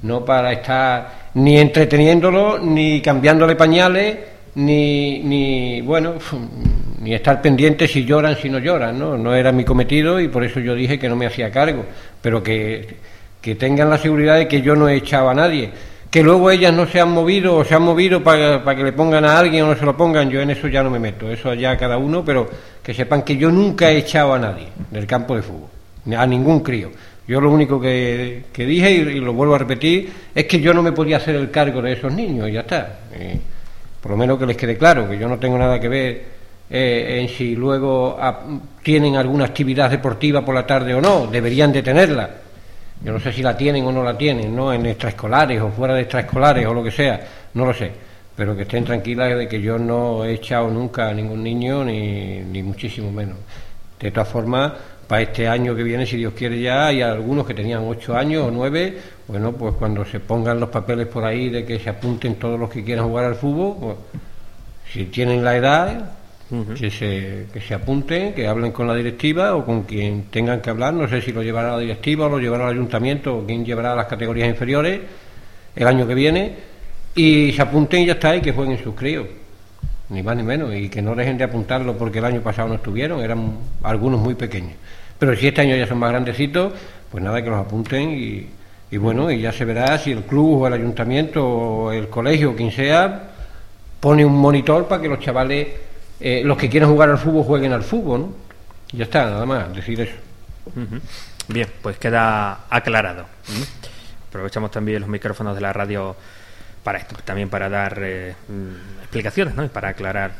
[0.03, 6.14] no para estar ni entreteniéndolo, ni cambiándole pañales, ni, ni bueno,
[7.01, 9.17] ni estar pendiente si lloran, si no lloran, ¿no?
[9.17, 11.85] No era mi cometido y por eso yo dije que no me hacía cargo,
[12.21, 12.97] pero que,
[13.40, 15.71] que tengan la seguridad de que yo no he echado a nadie.
[16.11, 19.25] Que luego ellas no se han movido o se han movido para, que le pongan
[19.25, 21.53] a alguien o no se lo pongan, yo en eso ya no me meto, eso
[21.55, 22.49] ya cada uno, pero
[22.81, 25.69] que sepan que yo nunca he echado a nadie del campo de fútbol,
[26.17, 26.90] a ningún crío.
[27.27, 30.73] Yo lo único que, que dije, y, y lo vuelvo a repetir, es que yo
[30.73, 33.01] no me podía hacer el cargo de esos niños y ya está.
[33.12, 33.40] Eh,
[34.05, 36.25] por lo menos que les quede claro, que yo no tengo nada que ver
[36.69, 38.38] eh, en si luego ah,
[38.83, 42.29] tienen alguna actividad deportiva por la tarde o no, deberían de tenerla.
[43.03, 44.75] Yo no sé si la tienen o no la tienen, ¿no?
[44.75, 47.19] En extraescolares o fuera de extraescolares o lo que sea,
[47.55, 47.93] no lo sé.
[48.37, 52.40] Pero que estén tranquilas de que yo no he echado nunca a ningún niño, ni,
[52.40, 53.38] ni muchísimo menos.
[53.99, 54.71] De todas formas,
[55.07, 58.45] para este año que viene, si Dios quiere ya, hay algunos que tenían ocho años
[58.47, 62.37] o nueve, bueno, pues cuando se pongan los papeles por ahí de que se apunten
[62.37, 63.97] todos los que quieran jugar al fútbol, pues,
[64.93, 66.12] si tienen la edad,
[66.79, 70.71] que, se, que se apunten, que hablen con la directiva o con quien tengan que
[70.71, 73.64] hablar, no sé si lo llevará la directiva o lo llevará el ayuntamiento o quién
[73.64, 75.01] llevará a las categorías inferiores
[75.75, 76.55] el año que viene,
[77.17, 79.27] y se apunten y ya está, y que jueguen sus críos
[80.09, 82.75] ni más ni menos, y que no dejen de apuntarlo porque el año pasado no
[82.75, 84.75] estuvieron, eran algunos muy pequeños.
[85.19, 86.73] Pero si este año ya son más grandecitos,
[87.11, 90.67] pues nada, que los apunten y, bueno, y ya se verá si el club o
[90.67, 93.31] el ayuntamiento o el colegio o quien sea
[93.99, 95.69] pone un monitor para que los chavales,
[96.21, 98.35] eh, los que quieran jugar al fútbol, jueguen al fútbol, ¿no?
[98.93, 100.14] Y ya está, nada más, decir eso.
[101.49, 103.25] Bien, pues queda aclarado.
[104.29, 106.14] Aprovechamos también los micrófonos de la radio
[106.85, 108.35] para esto, también para dar eh,
[109.01, 109.64] explicaciones ¿no?
[109.64, 110.31] y para aclarar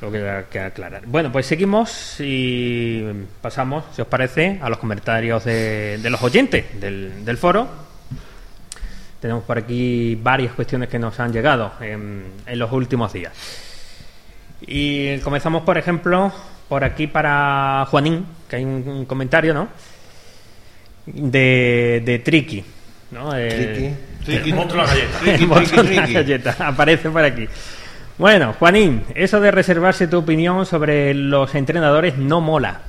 [0.00, 1.02] lo que hay que aclarar.
[1.06, 3.02] Bueno, pues seguimos y
[3.40, 7.66] pasamos, si os parece, a los comentarios de, los oyentes del, del foro.
[9.20, 13.32] Tenemos por aquí varias cuestiones que nos han llegado en, en los últimos días.
[14.60, 16.30] Y comenzamos, por ejemplo,
[16.68, 19.68] por aquí para Juanín, que hay un, comentario, ¿no?
[21.06, 22.64] De, de Triki,
[23.12, 23.34] ¿no?
[23.34, 24.52] El- Triki.
[24.52, 25.82] Monstruo la galleta.
[25.82, 27.48] la galleta, aparece por aquí.
[28.18, 32.80] Bueno, Juanín, eso de reservarse tu opinión sobre los entrenadores no mola.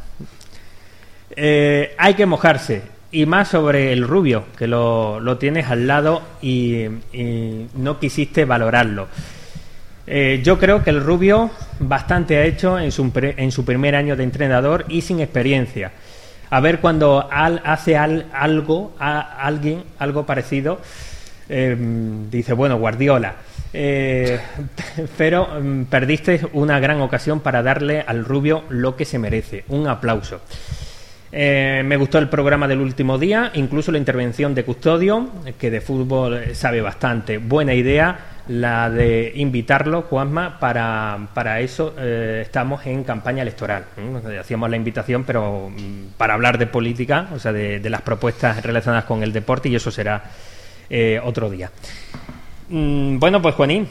[1.36, 2.82] Eh, hay que mojarse.
[3.12, 8.44] Y más sobre el rubio, que lo, lo tienes al lado y, y no quisiste
[8.44, 9.08] valorarlo.
[10.06, 14.16] Eh, yo creo que el rubio bastante ha hecho en su, en su primer año
[14.18, 15.92] de entrenador y sin experiencia.
[16.50, 20.80] A ver cuando al, hace al- algo, a alguien, algo parecido,
[21.50, 21.76] eh,
[22.30, 23.36] dice, bueno, Guardiola.
[23.74, 24.40] eh,
[25.18, 29.64] pero mm, perdiste una gran ocasión para darle al rubio lo que se merece.
[29.70, 30.42] Un aplauso.
[31.32, 35.30] Eh, me gustó el programa del último día, incluso la intervención de Custodio,
[35.60, 37.38] que de fútbol sabe bastante.
[37.38, 43.86] Buena idea la de invitarlo, Juanma, para, para eso eh, estamos en campaña electoral.
[43.98, 44.38] ¿eh?
[44.40, 48.64] Hacíamos la invitación, pero mm, para hablar de política, o sea, de, de las propuestas
[48.64, 50.24] relacionadas con el deporte, y eso será
[50.90, 51.72] eh, otro día.
[52.70, 53.88] Mm, bueno, pues Juanín,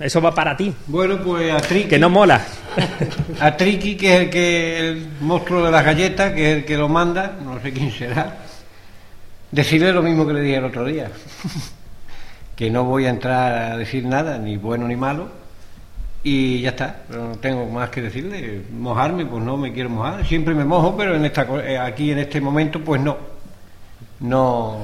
[0.00, 2.44] eso va para ti, Bueno, pues a Triqui, que no mola.
[3.40, 6.76] a Triqui, que es el, que, el monstruo de las galletas, que es el que
[6.76, 8.38] lo manda, no sé quién será,
[9.52, 11.10] decirle lo mismo que le dije el otro día,
[12.56, 15.28] que no voy a entrar a decir nada, ni bueno ni malo,
[16.24, 18.62] y ya está, pero no tengo más que decirle.
[18.72, 22.18] Mojarme, pues no me quiero mojar, siempre me mojo, pero en esta, eh, aquí en
[22.18, 23.16] este momento, pues no.
[24.20, 24.78] No,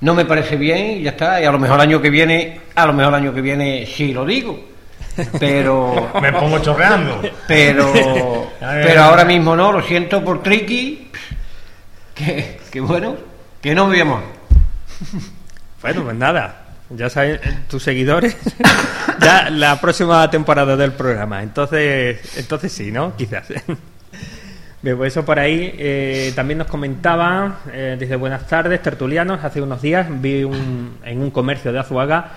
[0.00, 2.60] no me parece bien y ya está, y a lo mejor el año que viene,
[2.74, 4.62] a lo mejor el año que viene sí lo digo,
[5.38, 6.10] pero...
[6.20, 7.22] Me pongo chorreando.
[7.46, 7.92] pero
[8.60, 11.10] pero ahora mismo no, lo siento por Tricky,
[12.14, 13.16] que, que bueno,
[13.60, 14.24] que no me voy a mojar.
[15.82, 18.36] Bueno, pues nada, ya saben eh, tus seguidores,
[19.20, 21.42] ya la próxima temporada del programa.
[21.42, 23.16] Entonces, entonces sí, ¿no?
[23.16, 23.46] Quizás.
[24.86, 25.74] Bien, pues eso por ahí.
[25.78, 29.42] eh, también nos comentaba, eh, dice buenas tardes, tertulianos.
[29.42, 32.30] Hace unos días vi un- en un comercio de Azuaga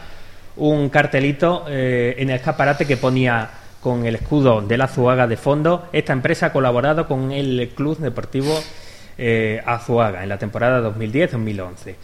[0.56, 3.48] un cartelito eh, en el escaparate que ponía
[3.82, 5.90] con el escudo de la Azuaga de fondo.
[5.94, 8.60] Esta empresa ha colaborado con el Club Deportivo
[9.20, 11.96] eh, Azuaga en la temporada 2010-2011.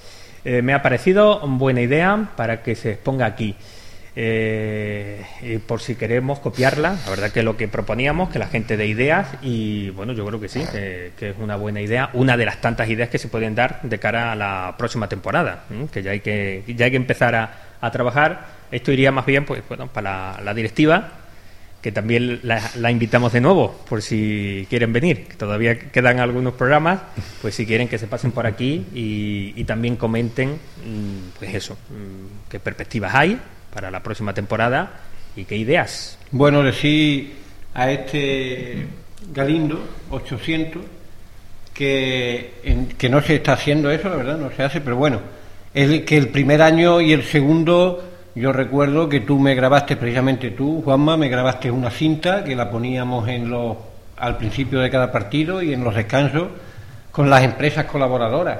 [0.46, 3.56] Eh, me ha parecido buena idea para que se exponga aquí.
[4.17, 8.88] Eh, por si queremos copiarla, la verdad que lo que proponíamos, que la gente dé
[8.88, 12.62] ideas y bueno, yo creo que sí, que, es una buena idea, una de las
[12.62, 16.21] tantas ideas que se pueden dar de cara a la próxima temporada, que ya hay
[16.21, 18.47] que ya hay que empezar a, a trabajar.
[18.71, 21.12] Esto iría más bien, pues bueno, para la, directiva,
[21.82, 27.01] que también la, la invitamos de nuevo, por si quieren venir, todavía quedan algunos programas,
[27.41, 31.73] pues si quieren que se pasen por aquí y, y también comenten, mm, pues eso,
[31.73, 33.39] mm, qué perspectivas hay
[33.76, 34.94] para la próxima temporada
[35.36, 36.18] y qué ideas.
[36.32, 37.36] Bueno, decir
[37.74, 38.88] a este
[39.34, 40.82] Galindo 800
[41.74, 45.20] que, en- que no se está haciendo eso, la verdad, no se hace, pero bueno,
[45.74, 50.52] el, que el primer año y el segundo, yo recuerdo que tú me grabaste, precisamente
[50.52, 53.76] tú, Juanma, me grabaste una cinta que la poníamos en los,
[54.18, 56.48] al principio de cada partido y en los descansos
[57.12, 58.60] con las empresas colaboradoras.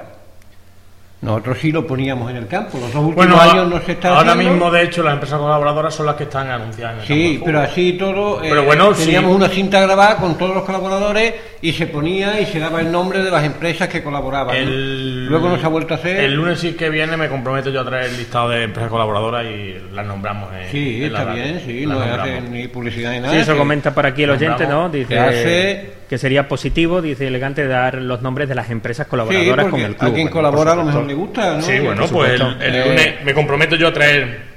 [1.18, 4.10] Nosotros sí lo poníamos en el campo, los dos últimos Bueno, años no se está
[4.10, 4.52] ahora haciendo.
[4.52, 7.42] mismo, de hecho, las empresas colaboradoras son las que están anunciadas en el campo Sí,
[7.44, 8.44] pero así todo.
[8.44, 9.04] eh, Pero bueno, sí.
[9.06, 12.92] teníamos una cinta grabada con todos los colaboradores y se ponía y se daba el
[12.92, 15.26] nombre de las empresas que colaboraban.
[15.26, 16.18] Luego no se ha vuelto a hacer.
[16.20, 19.46] El lunes sí que viene me comprometo yo a traer el listado de empresas colaboradoras
[19.46, 22.20] y las nombramos en Sí, en está bien, sí, no nombramos.
[22.28, 23.32] hace ni publicidad ni nada.
[23.32, 24.90] Sí, eso comenta por aquí el oyente, ¿no?
[24.90, 29.10] Dice que hace- que sería positivo, dice elegante, dar los nombres de las empresas Sí,
[29.10, 30.10] colaboradoras con porque el club.
[30.10, 31.62] a quien Bueno, colabora a lo mejor le gusta, ¿no?
[31.62, 34.55] Sí, bueno, pues el, el Eh, lunes me comprometo yo a traer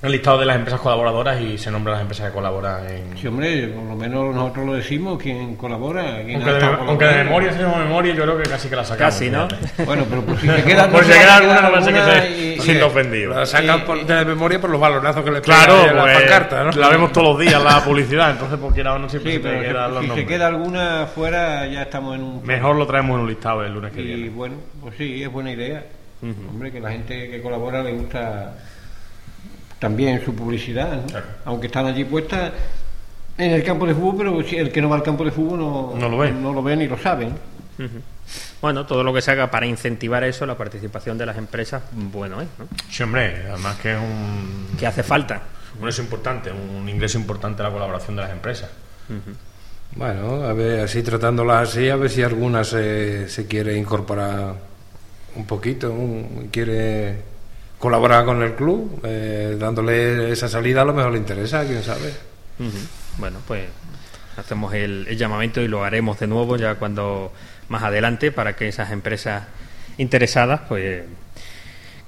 [0.00, 3.18] el listado de las empresas colaboradoras y se nombran las empresas que colaboran en...
[3.18, 6.22] Sí, hombre, por lo menos nosotros lo decimos, quien colabora.
[6.24, 9.14] Quién Aunque de, aunque memoria, si tenemos memoria, yo creo que casi que la sacamos.
[9.14, 9.48] Casi, ¿no?
[9.84, 10.88] Bueno, pero por si se queda.
[10.92, 13.34] Por si se queda alguna, no ser que se y- sienta y- ofendido.
[13.34, 16.18] La sacan Y- de memoria por los balonazos que le Claro, pegan en la pues,
[16.18, 16.70] pancarta, ¿no?
[16.70, 19.42] la vemos todos los días la publicidad, entonces por quiera o no siempre Sí, se
[19.42, 22.46] te pero si- los si se queda alguna fuera, ya estamos en un.
[22.46, 24.28] Mejor lo traemos en un listado el lunes que Y viene.
[24.30, 25.82] bueno, pues sí, es buena idea.
[26.22, 28.54] Hombre, que la gente que colabora le gusta
[29.78, 31.06] también su publicidad, ¿no?
[31.06, 31.26] Claro.
[31.44, 32.52] aunque están allí puestas
[33.36, 35.58] en el campo de fútbol, pero si el que no va al campo de fútbol
[35.60, 36.32] no, No lo ve.
[36.32, 37.28] no lo ve ni lo sabe.
[38.60, 42.42] Bueno, todo lo que se haga para incentivar eso, la participación de las empresas, bueno,
[42.42, 42.46] ¿eh?
[42.58, 42.66] ¿no?
[42.90, 45.42] Sí, hombre, además que es un, que hace falta.
[45.74, 48.68] un ingreso importante, un ingreso importante la colaboración de las empresas.
[49.94, 54.54] Bueno, a ver, así tratándolas así, a ver si alguna se, se quiere incorporar
[55.36, 57.22] un poquito, un- quiere
[57.78, 62.12] colaborar con el club, eh, dándole esa salida a lo mejor le interesa, quién sabe.
[63.18, 63.64] Bueno, pues
[64.36, 67.32] hacemos el, el llamamiento y lo haremos de nuevo ya cuando
[67.68, 69.44] más adelante para que esas empresas
[69.96, 71.02] interesadas pues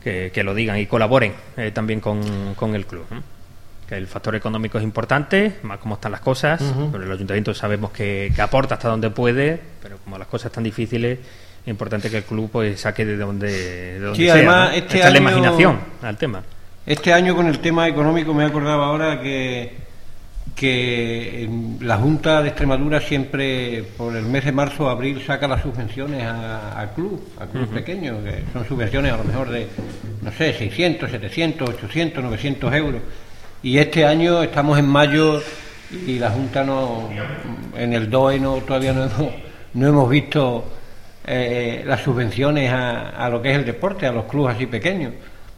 [0.03, 3.05] que, que lo digan y colaboren eh, también con, con el club.
[3.89, 7.91] que el factor económico es importante, más como están las cosas, pero el ayuntamiento sabemos
[7.91, 11.19] que, que aporta hasta donde puede, pero como las cosas están difíciles,
[11.65, 14.77] es importante que el club pues saque de donde, de donde Sí, sea, además, ¿no?
[14.77, 16.43] este Echarle año- imaginación al tema.
[16.87, 19.75] Este año con el tema económico me acordaba ahora que,
[20.57, 21.49] que
[21.81, 26.23] la Junta de Extremadura siempre por el mes de marzo o abril saca las subvenciones
[26.25, 29.67] a- al club, al club pequeño, que son subvenciones a lo mejor de,
[30.23, 33.03] no sé, 600, 700, 800, 900 euros.
[33.63, 35.43] Y este año estamos en mayo
[36.07, 37.09] y la Junta no,
[37.77, 39.33] en el DOE no, todavía no hemos,
[39.75, 40.65] no hemos visto
[41.27, 45.13] eh, las subvenciones a, a lo que es el deporte, a los clubes así pequeños.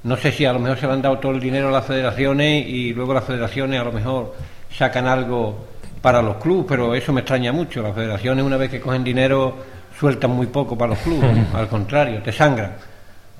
[0.04, 1.86] No sé si a lo mejor se le han dado todo el dinero a las
[1.86, 4.34] federaciones y luego las federaciones a lo mejor
[4.76, 5.66] sacan algo
[6.00, 7.82] para los clubes, pero eso me extraña mucho.
[7.82, 9.54] Las federaciones una vez que cogen dinero
[9.98, 12.72] sueltan muy poco para los clubes, al contrario, te sangran.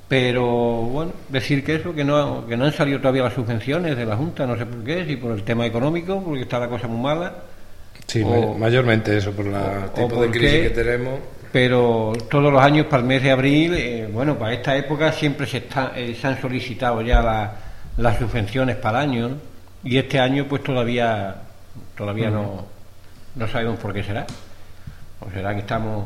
[0.07, 4.05] Pero bueno, decir que eso, que no, que no han salido todavía las subvenciones de
[4.05, 6.87] la Junta, no sé por qué, si por el tema económico, porque está la cosa
[6.87, 7.33] muy mala.
[8.07, 9.53] Sí, O- mayormente eso, por el
[9.95, 11.19] tipo de crisis qué- que tenemos.
[11.53, 15.45] Pero todos los años para el mes de abril, eh, bueno, para esta época siempre
[15.45, 17.51] se, está, eh, se han solicitado ya la-
[17.97, 19.35] las subvenciones para el año ¿no?
[19.83, 21.35] y este año pues todavía
[21.95, 22.65] todavía no,
[23.35, 24.25] no sabemos por qué será.
[25.19, 26.05] O será que estamos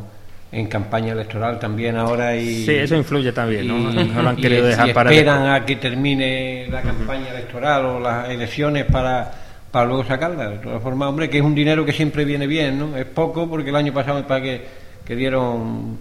[0.52, 2.66] en campaña electoral también ahora y...
[2.66, 3.78] Sí, eso influye también, ¿no?
[4.02, 7.30] y- No lo han y- querido y dejar para esperan a que termine la campaña
[7.30, 9.32] electoral o las elecciones para,
[9.72, 10.50] para luego sacarla.
[10.50, 12.98] De todas formas, hombre, que es un dinero que siempre viene bien, ¿no?
[12.98, 15.98] Es poco porque el año pasado me parece que, dieron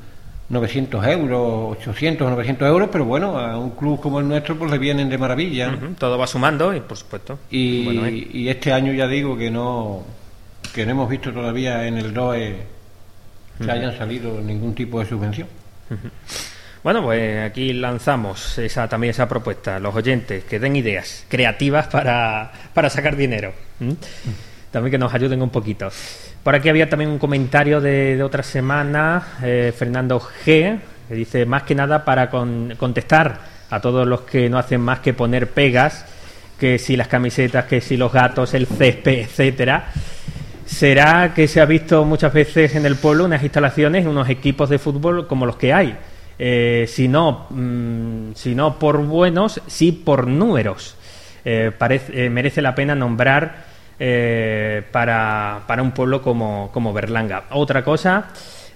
[0.48, 4.70] 900 euros, 800 o 900 euros, pero bueno, a un club como el nuestro pues
[4.70, 5.78] le vienen de maravilla.
[5.98, 7.38] Todo va sumando y, por supuesto.
[7.50, 8.28] Y, bueno, ¿eh?
[8.32, 10.04] y este año ya digo que no
[10.74, 12.56] que no hemos visto todavía en el DOE
[13.62, 15.48] que hayan salido ningún tipo de subvención.
[16.82, 22.52] Bueno, pues aquí lanzamos esa también esa propuesta, los oyentes, que den ideas creativas para,
[22.74, 23.52] para sacar dinero.
[23.80, 23.96] ¿m?
[24.76, 25.88] También que nos ayuden un poquito.
[26.42, 31.62] Por aquí había también un comentario de, otra semana, eh, Fernando G, que dice, más
[31.62, 36.04] que nada para con- contestar a todos los que no hacen más que poner pegas,
[36.60, 39.86] que si las camisetas, que si los gatos, el césped, etcétera.
[40.66, 44.78] Será que se ha visto muchas veces en el pueblo unas instalaciones, unos equipos de
[44.78, 45.96] fútbol como los que hay.
[46.38, 50.96] Eh, si, no, mm, si no por buenos, sí por números.
[51.46, 57.44] Eh, parece- merece la pena nombrar eh, para, para un pueblo como, como Berlanga.
[57.50, 58.26] Otra cosa,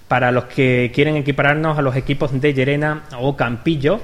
[0.09, 4.01] para los que quieren equipararnos a los equipos de Llerena o Campillo,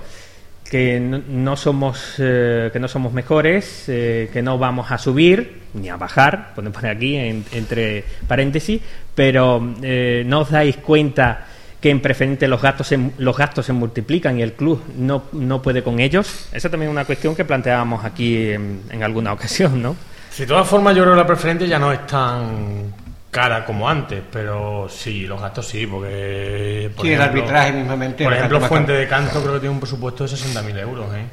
[0.71, 5.63] que no, no somos eh, que no somos mejores, eh, que no vamos a subir
[5.75, 8.81] ni a bajar, pueden poner aquí en- entre paréntesis,
[9.15, 11.47] pero eh, no os dais cuenta
[11.81, 15.63] que en preferente los gastos se, los gastos se multiplican y el club no, no
[15.63, 16.49] puede con ellos.
[16.53, 19.95] Esa también es una cuestión que planteábamos aquí en, en alguna ocasión, ¿no?
[20.39, 22.93] De todas formas, yo creo que la preferente ya no es tan
[23.31, 26.91] cara como antes, pero sí, los gastos sí, porque.
[26.97, 30.25] por Sí, el arbitraje mismamente Por ejemplo, Fuente de Canto creo que tiene un presupuesto
[30.25, 31.25] de 60.000 euros, ¿eh?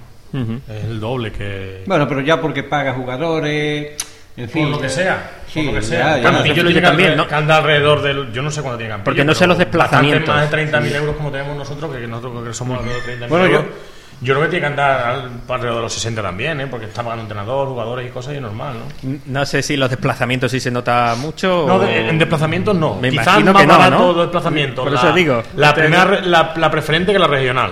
[0.69, 1.83] Es el doble que.
[1.85, 3.93] Bueno, pero ya porque paga jugadores,
[4.35, 4.63] en fin.
[4.63, 5.31] por lo que sea.
[5.47, 6.17] Sí, por lo que sea.
[6.17, 6.23] ya.
[6.23, 7.27] Campillo Eso tiene yo también, alre- ¿no?
[7.27, 8.31] que anda alrededor del.
[8.33, 9.05] Yo no sé cuánto tiene Campillo.
[9.05, 10.33] Porque no sé los desplazamientos.
[10.33, 13.29] Más de 30.000 euros como tenemos nosotros, que nosotros creo que somos alrededor de 30.000
[13.29, 13.63] Bueno, euros.
[13.65, 16.67] Yo creo que tiene que andar al- alrededor de los 60 también, ¿eh?
[16.67, 19.17] Porque está pagando entrenador, jugadores y cosas y es normal, ¿no?
[19.25, 21.65] No sé si los desplazamientos sí se nota mucho.
[21.67, 22.95] No, o- de- en desplazamientos no.
[22.95, 24.07] Me Quizás imagino más que no, barato ¿no?
[24.13, 24.83] los desplazamientos.
[24.83, 25.43] Por la, eso digo.
[25.55, 27.71] La, primera, la, la preferente que la regional.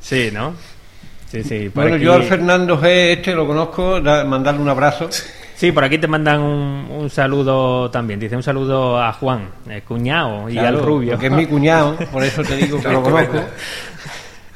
[0.00, 0.54] Sí, ¿no?
[1.30, 1.68] Sí, sí.
[1.68, 2.86] por Bueno, aquí- yo al Fernando G.
[2.86, 5.08] este lo conozco, da- mandarle un abrazo.
[5.54, 8.18] Sí, por aquí te mandan un, un saludo también.
[8.18, 11.18] Dice un saludo a Juan, el cuñado, y Claro, al rubio.
[11.18, 13.40] Que es mi cuñado, por eso te digo que lo conozco.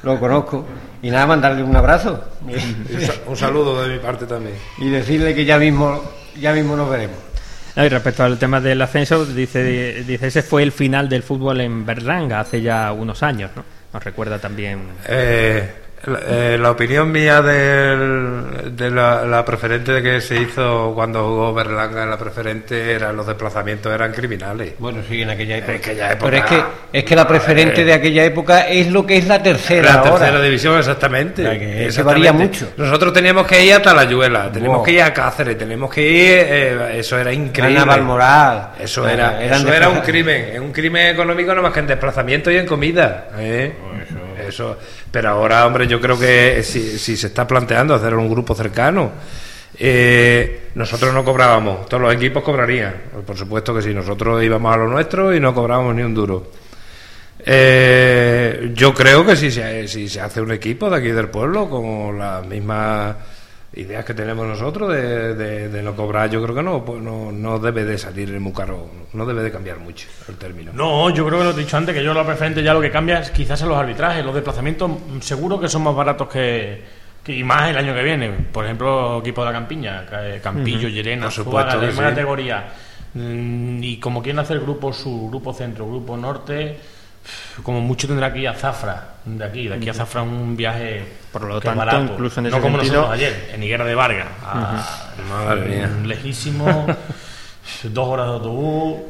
[0.05, 0.65] Lo conozco.
[1.03, 2.23] Y nada, mandarle un abrazo.
[2.43, 4.55] Un sa- Un saludo de mi parte también.
[4.79, 6.03] Y decirle que ya mismo,
[6.39, 7.17] ya mismo nos veremos.
[7.77, 11.61] No, y respecto al tema del ascenso, dice, dice ese fue el final del fútbol
[11.61, 13.65] en Berlanga hace ya unos años, ¿no?
[13.93, 14.81] Nos recuerda también.
[15.09, 15.73] Eh,
[16.07, 21.55] la, eh, la opinión mía del- de la, la preferente que se hizo cuando jugó
[21.55, 24.75] Berlanga en la preferente eran los desplazamientos eran criminales.
[24.79, 26.17] Bueno, sí, en aquella época.
[26.21, 26.63] Pero es que,
[26.93, 27.85] es que la preferente Eh.
[27.85, 30.11] de aquella época es lo que es la tercera La ahora.
[30.19, 31.43] tercera división, exactamente.
[31.43, 32.29] O sea, que- que Exactamente.
[32.29, 32.69] varía mucho.
[32.77, 34.85] Nosotros teníamos que ir a Talayuela, tenemos Wow.
[34.85, 36.15] que ir a Cáceres, tenemos que ir.
[36.47, 37.81] eh, eso era increíble.
[37.81, 38.71] Ana Balmoral.
[38.81, 42.57] Eso era, eso era un crimen, un crimen económico no más que en desplazamiento y
[42.57, 43.29] en comida.
[43.39, 43.73] ¿eh?
[44.49, 44.77] Eso.
[45.11, 49.13] Pero ahora, hombre, yo creo que si, si se está planteando hacer un grupo cercano,
[49.79, 52.95] eh, nosotros no cobrábamos, todos los equipos cobrarían.
[53.27, 56.51] Por supuesto que sí, nosotros íbamos a lo nuestro y no cobrábamos ni un duro.
[57.47, 61.69] Eh, yo creo que si se, si se hace un equipo de aquí del pueblo
[61.69, 63.17] con las mismas
[63.77, 67.33] ideas que tenemos nosotros de, de, de no cobrar, yo creo que no, pues no,
[67.33, 70.73] no debe de salir muy caro, no debe de cambiar mucho el término.
[70.75, 72.91] No, yo creo que lo he dicho antes, que yo lo preferente ya lo que
[72.91, 76.83] cambia es quizás en los arbitrajes, los desplazamientos mm, seguro que son más baratos que,
[77.25, 78.31] que- y más el año que viene.
[78.53, 80.89] Por ejemplo, equipo de la Campiña, Ca- Campillo,
[81.73, 82.09] Zuaga, de que misma sí.
[82.11, 82.65] categoría.
[83.15, 86.77] Mm, Y como quieren hacer grupo sur, grupo centro, grupo norte,
[87.63, 91.05] como mucho tendrá que ir a Zafra, de aquí, de aquí a Zafra un viaje
[91.33, 94.27] Por lo tanto, incluso en no ese como sentido- nosotros ayer, en Higuera de Vargas,
[94.45, 95.87] a- Madre mía.
[95.89, 96.87] Mm, lejísimo,
[97.85, 99.01] dos horas de autobús.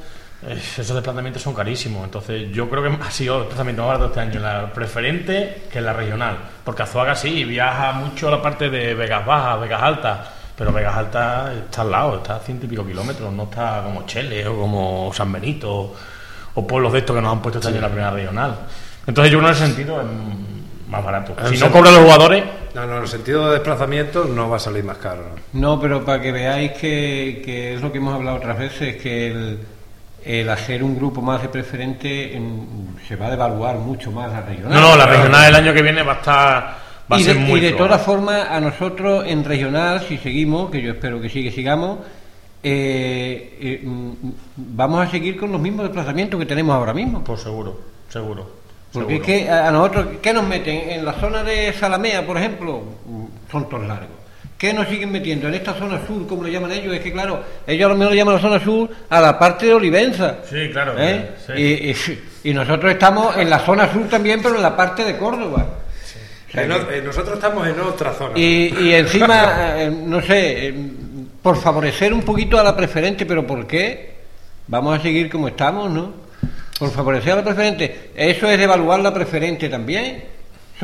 [0.47, 2.05] eh, Esos desplazamientos son carísimos.
[2.05, 5.81] Entonces, yo creo que ha sido el desplazamiento más barato este año, la preferente que
[5.81, 6.37] la regional.
[6.65, 10.19] Porque Azuaga sí viaja mucho a la parte de Vegas Bajas, Vegas Altas.
[10.57, 14.07] Pero Vegas Altas está al lado, está a ciento y pico kilómetros, no está como
[14.07, 15.95] Chele o como San Benito
[16.55, 18.59] o pueblos de estos que nos han puesto este año en la primera regional.
[19.07, 20.07] Entonces, yo creo que en ese sentido es
[20.89, 21.35] más barato.
[21.45, 22.45] En Si no cobran los jugadores,
[22.75, 25.23] No, no, en el sentido de desplazamiento no va a salir más caro.
[25.53, 25.81] ¿no?
[25.81, 29.59] Pero para que veáis que, que es lo que hemos hablado otras veces, que el,
[30.25, 34.41] el hacer un grupo más de preferente en- se va a devaluar mucho más la
[34.43, 34.73] regional.
[34.81, 36.85] no, no, la regional el año que viene va a estar.
[37.13, 40.17] Va a y, ser de, muy y de todas formas, a nosotros en regional, si
[40.17, 41.99] seguimos, que yo espero que sí que sigamos,
[42.65, 44.13] eh, eh, mm,
[44.57, 47.23] vamos a seguir con los mismos desplazamientos que tenemos ahora mismo.
[47.23, 48.65] Pues seguro, seguro.
[48.93, 50.89] Porque es que a nosotros, ¿qué nos meten?
[50.91, 54.09] En la zona de Salamea, por ejemplo, mm, son todos largos.
[54.57, 55.49] ¿Qué nos siguen metiendo?
[55.49, 58.13] En esta zona sur, como le llaman ellos, es que claro, ellos a lo mejor
[58.13, 60.37] le llaman la zona sur a la parte de Olivenza.
[60.49, 61.31] Sí, claro, ¿eh?
[61.47, 61.53] sí.
[61.55, 65.17] Y, y- y nosotros estamos en la zona sur también, pero en la parte de
[65.19, 65.67] Córdoba.
[66.49, 68.39] O sea En que- o- eh, nosotros estamos en otra zona.
[68.39, 69.75] y, y encima,
[70.07, 70.73] no sé,
[71.45, 74.15] por favorecer un poquito a la preferente, pero ¿por qué?
[74.67, 76.15] Vamos a seguir como estamos, ¿no?
[76.79, 78.13] Por favorecer a la preferente.
[78.17, 80.25] Eso es devaluar la preferente también.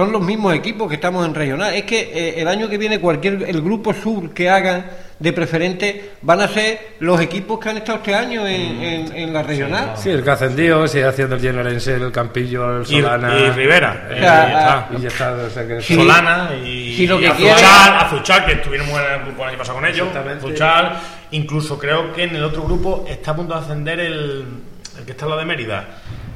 [0.01, 1.75] Son los mismos equipos que estamos en regional.
[1.75, 4.87] Es que eh, el año que viene cualquier el grupo sur que hagan
[5.19, 9.33] de preferente van a ser los equipos que han estado este año en, en- en
[9.35, 9.93] la regional.
[9.99, 13.39] Sí, el que ascendió, sigue haciendo el Generense, el Campillo, el Solana.
[13.39, 14.07] y Rivera.
[14.09, 14.89] O eh, sea, y ya está.
[14.97, 15.95] Y ya está, o sea que- Sí.
[15.97, 19.77] Solana y, Si lo que y Azuchal, que estuvieron en el grupo el año pasado
[19.81, 20.09] con ellos.
[20.17, 20.97] Azuchal,
[21.33, 24.45] incluso creo que en el otro grupo está a punto de ascender el,
[24.99, 25.85] el que está al lado de Mérida,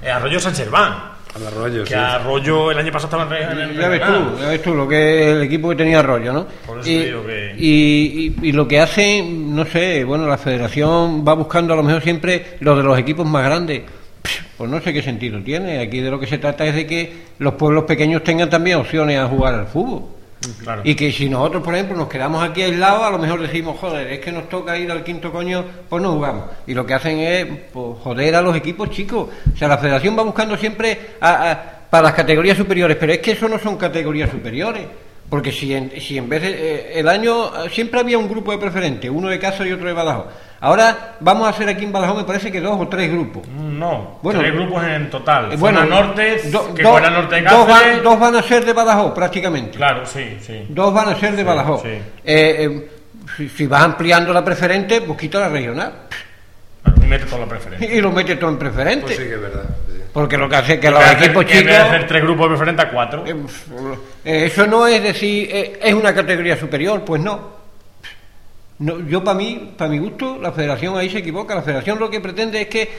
[0.02, 1.13] eh, Arroyo San Serván.
[1.36, 1.94] Al arroyo, Que sí.
[1.94, 5.32] Arroyo el año pasado estaba en, el Ya ves tú, ya ves tú lo que
[5.32, 6.46] el equipo que tenía rollo, ¿no?
[6.66, 10.38] Por eso y, digo que- y, y- y lo que hace, no sé, bueno, la
[10.38, 13.82] federación va buscando a lo mejor siempre lo de los equipos más grandes.
[14.56, 15.80] Pues no sé qué sentido tiene.
[15.80, 19.18] Aquí de lo que se trata es de que los pueblos pequeños tengan también opciones
[19.18, 20.02] a jugar al fútbol.
[20.84, 24.10] Y que si nosotros, por ejemplo, nos quedamos aquí aislados, a lo mejor decimos, joder,
[24.12, 26.44] es que nos toca ir al quinto coño, pues no jugamos.
[26.66, 29.28] Y lo que hacen es pues, joder a los equipos chicos.
[29.52, 31.58] O sea, la federación va buscando siempre a-
[31.90, 34.82] para las categorías superiores, pero es que eso no son categorías superiores.
[35.30, 36.50] Porque si en, si en vez de.
[36.50, 39.86] eh, el año eh, siempre había un grupo de preferentes, uno de Cáceres y otro
[39.86, 40.26] de Badajoz.
[40.64, 43.46] Ahora vamos a hacer aquí en Badajoz, me parece que dos o tres grupos.
[43.48, 45.52] No, Bueno, tres grupos en total.
[45.52, 47.94] Eh, Zona norte, do- que do- fuera norte de dos, Cáceres.
[47.96, 49.76] van, dos van a ser de Badajoz prácticamente.
[49.76, 50.64] Claro, sí, sí.
[50.70, 51.82] Dos van a ser de Badajoz.
[51.82, 51.88] sí.
[51.88, 52.88] Eh, eh,
[53.36, 55.92] si, si vas ampliando la preferente, pues quita la regional.
[56.82, 57.94] Claro, y mete toda la preferencia.
[57.94, 59.04] Y lo metes todo en preferente.
[59.06, 59.64] Pues sí que es verdad.
[59.86, 60.00] sí.
[60.14, 61.64] Porque lo que hace es que En los de hacer- equipos en chicos.
[61.72, 63.24] de hacer tres grupos preferentes a cuatro.
[63.26, 63.34] eh,
[64.24, 67.63] eh, eso no es decir, eh, es una categoría superior, pues no.
[68.84, 71.54] No, yo para mí, para mi gusto, la federación ahí se equivoca.
[71.54, 72.90] La federación lo que pretende es que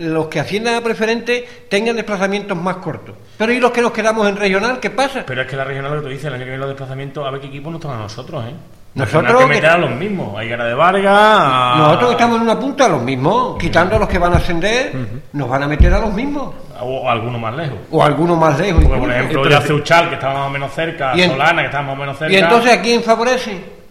[0.00, 3.14] los que asciendan a preferente tengan desplazamientos más cortos.
[3.38, 4.78] Pero ¿y los que nos quedamos en regional?
[4.78, 5.24] ¿Qué pasa?
[5.26, 7.26] Pero es que la regional, lo que tú dices, el año que viene los desplazamientos,
[7.26, 8.52] a ver qué equipo nos tocan a nosotros, ¿eh?
[8.94, 10.36] Nosotros que que- meter a los mismos.
[10.38, 11.14] Hay Gara de Vargas.
[11.16, 14.36] a- Nosotros que estamos en una punta, los mismos, quitando a los que van a
[14.36, 14.92] ascender,
[15.32, 16.52] nos van a meter a los mismos.
[16.78, 17.78] O alguno más lejos.
[17.90, 18.84] O algunos más lejos.
[18.84, 21.84] Porque, por ejemplo, ya Ceuchal, que estaba más o menos cerca, en- Solana, que estaba
[21.86, 22.34] más o menos cerca.
[22.34, 23.81] ¿Y entonces a quién favorece?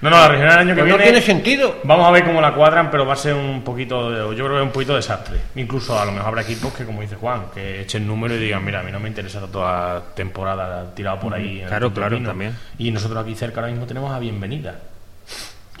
[0.00, 1.02] No, no, la regional el año que Pues no viene.
[1.12, 1.76] tiene sentido.
[1.82, 4.50] Vamos a ver cómo la cuadran, pero va a ser un poquito, de- yo creo
[4.50, 5.38] que es un poquito desastre.
[5.56, 8.64] Incluso a lo mejor habrá equipos que, como dice Juan, que echen número y digan,
[8.64, 11.60] mira, a mí no me interesa toda la temporada tirado por ahí.
[11.62, 12.28] en Claro, claro, camino".
[12.28, 12.56] también.
[12.78, 14.76] Y nosotros aquí cerca ahora mismo tenemos a Bienvenida.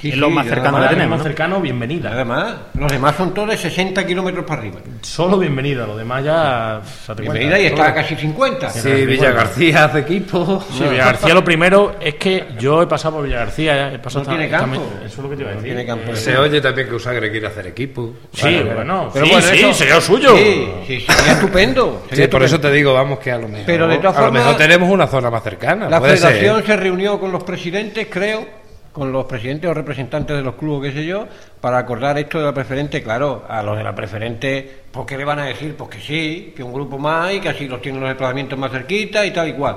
[0.00, 1.24] Sí, Es lo más cercano además- que tenemos, más ¿no?
[1.24, 2.12] cercano, Bienvenida.
[2.12, 4.76] Además, los demás son todos de 60 kilómetros para arriba.
[5.02, 6.80] Solo Bienvenida, lo demás ya...
[7.16, 7.58] Bienvenida cuenta.
[7.60, 8.70] y está a casi 50.
[8.70, 10.64] Sí, Villa García hace equipo.
[10.70, 14.48] Sí, Villagarcía lo primero es que yo he pasado por Villagarcía, he pasado No tiene
[14.48, 14.80] campo.
[15.04, 15.74] Eso es lo que te iba a No decir.
[15.74, 16.12] tiene campo.
[16.12, 18.14] Eh, Se oye también que Usagre quiere hacer equipo.
[18.32, 20.36] Sí, bueno, Pero sí, bueno, sí, eso- sería lo suyo.
[20.36, 22.04] Sí, sí, sería estupendo.
[22.12, 24.30] Sí, por eso te digo, vamos, que a lo mejor, Pero de todas a lo
[24.32, 25.88] mejor tenemos una zona más cercana.
[25.88, 26.10] La ser.
[26.16, 28.57] federación se reunió con los presidentes, creo,
[28.98, 31.26] con los presidentes o representantes de los clubes, qué sé yo,
[31.60, 33.02] para acordar esto de la preferente.
[33.02, 35.74] Claro, a los de la preferente, ¿por qué le van a decir?
[35.76, 38.72] Pues que sí, que un grupo más y que así los tienen los desplazamientos más
[38.72, 39.76] cerquita y tal y cual.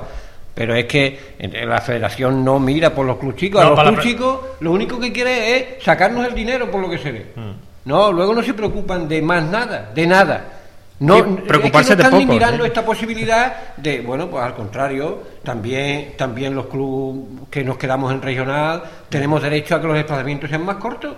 [0.54, 3.64] Pero es que la federación no mira por los clubes chicos.
[3.64, 6.90] No, a los clubes chicos lo único que quiere es sacarnos el dinero por lo
[6.90, 7.26] que se ve.
[7.36, 7.52] Mm.
[7.86, 10.61] No, luego no se preocupan de más nada, de nada.
[11.02, 12.68] No, Sí, preocuparse es que no de están ni poco, mirando ¿eh?
[12.68, 18.22] esta posibilidad de, bueno, pues al contrario, también, también los clubes que nos quedamos en
[18.22, 21.16] regional tenemos derecho a que los desplazamientos sean más cortos.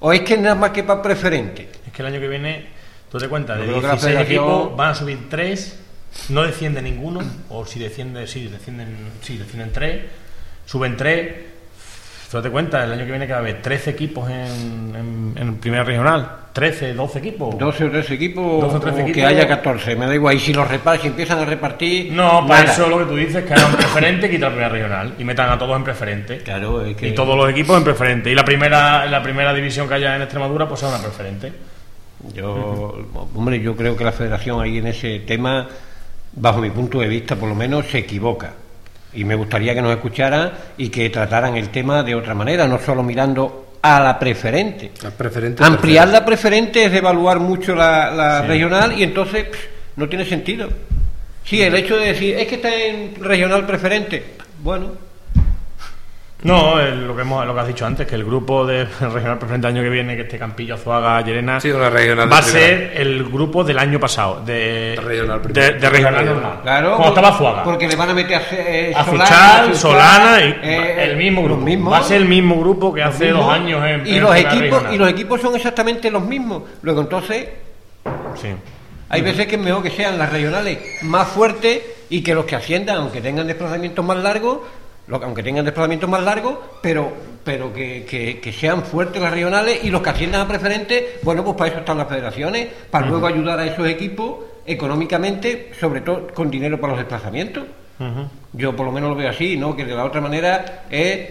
[0.00, 1.70] ¿O es que nada más que para preferente?
[1.86, 2.66] Es que el año que viene,
[3.10, 5.78] tú te cuentas, de Yo creo que la 16 federación- equipos van a subir 3,
[6.30, 10.02] no desciende ninguno, o si desciende, sí, descienden, sí, descienden 3,
[10.66, 11.53] suben 3.
[12.34, 15.34] Tú te cuenta, el año que viene que va a haber 13 equipos en, en,
[15.36, 17.56] en primera regional, 13, 12 equipos.
[17.56, 20.34] 12 o 13 equipos, 12 o 13 o que haya 14, me da igual.
[20.34, 22.12] Y si los reparten, si empiezan a repartir.
[22.12, 22.72] No, para nada.
[22.72, 25.56] eso lo que tú dices, que hagan preferente, quita la primera regional y metan a
[25.56, 26.38] todos en preferente.
[26.38, 27.10] Claro, es que.
[27.10, 28.32] Y todos los equipos en preferente.
[28.32, 31.52] Y la primera, la primera división que haya en Extremadura, pues sea una preferente.
[32.34, 32.98] Yo,
[33.32, 35.68] hombre, yo creo que la federación ahí en ese tema,
[36.32, 38.63] bajo mi punto de vista, por lo menos se equivoca.
[39.14, 42.78] Y me gustaría que nos escucharan y que trataran el tema de otra manera, no
[42.78, 44.90] solo mirando a la preferente.
[45.02, 48.48] La preferente Ampliar la preferente es devaluar mucho la, la Sí.
[48.48, 49.58] regional y entonces pff,
[49.96, 50.68] no tiene sentido.
[51.44, 54.24] Sí, el hecho de decir, es que está en regional preferente,
[54.62, 54.92] bueno,
[56.44, 59.38] No, el- lo que hemos, lo que has dicho antes, que el grupo de regional
[59.38, 62.92] preferente año que viene, que este Campillo, Azuaga, Llerena, Sí, una regional va a ser
[62.96, 66.26] el grupo del año pasado, de, regional de, de regional Regional.
[66.26, 66.58] normal.
[66.62, 67.62] Claro, Cuando estaba Azuaga.
[67.64, 71.40] Porque le van a meter a, eh, a Solana, Fuchal, Solana y eh, el mismo
[71.40, 71.64] los grupo.
[71.64, 71.92] mismos.
[71.92, 74.36] Va a ser el mismo grupo que hace mismos, dos años en, y en los
[74.36, 74.94] equipos regional.
[74.94, 76.62] y los equipos son exactamente los mismos.
[76.82, 77.48] Luego entonces
[78.34, 78.48] Sí.
[79.08, 81.80] hay veces que es mejor que sean las regionales más fuertes
[82.10, 84.58] y que los que asciendan, aunque tengan desplazamientos más largos,
[85.10, 89.90] aunque tengan desplazamientos más largos, pero pero que, que- que sean fuertes las regionales y
[89.90, 93.58] los que asciendan a preferentes, bueno, pues para eso están las federaciones, para luego ayudar
[93.58, 97.64] a esos equipos económicamente, sobre todo con dinero para los desplazamientos.
[98.54, 99.76] Yo por lo menos lo veo así, ¿no?
[99.76, 101.28] Que de la otra manera es,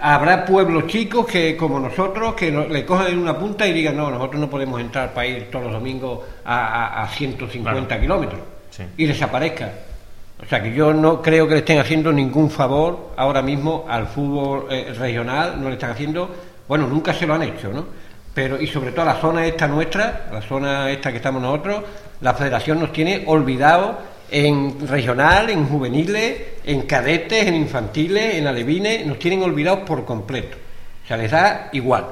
[0.00, 3.96] habrá pueblos chicos que como nosotros que no- le cojan en una punta y digan,
[3.96, 6.66] no, nosotros no podemos entrar para ir todos los domingos a,
[7.00, 8.00] a- a 150 Claro.
[8.02, 8.40] kilómetros
[8.70, 8.82] Sí.
[8.96, 9.72] y desaparezca.
[10.44, 14.08] O sea que yo no creo que le estén haciendo ningún favor ahora mismo al
[14.08, 16.28] fútbol eh, regional, no le están haciendo,
[16.66, 17.86] bueno, nunca se lo han hecho, ¿no?
[18.34, 21.84] Pero y sobre todo la zona esta nuestra, la zona esta que estamos nosotros,
[22.20, 23.96] la federación nos tiene olvidados
[24.30, 30.56] en regional, en juveniles, en cadetes, en infantiles, en alevines, nos tienen olvidados por completo.
[31.04, 32.06] O sea, les da igual,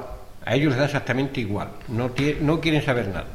[0.45, 2.11] a ellos les da exactamente igual, no,
[2.41, 3.25] no quieren saber nada.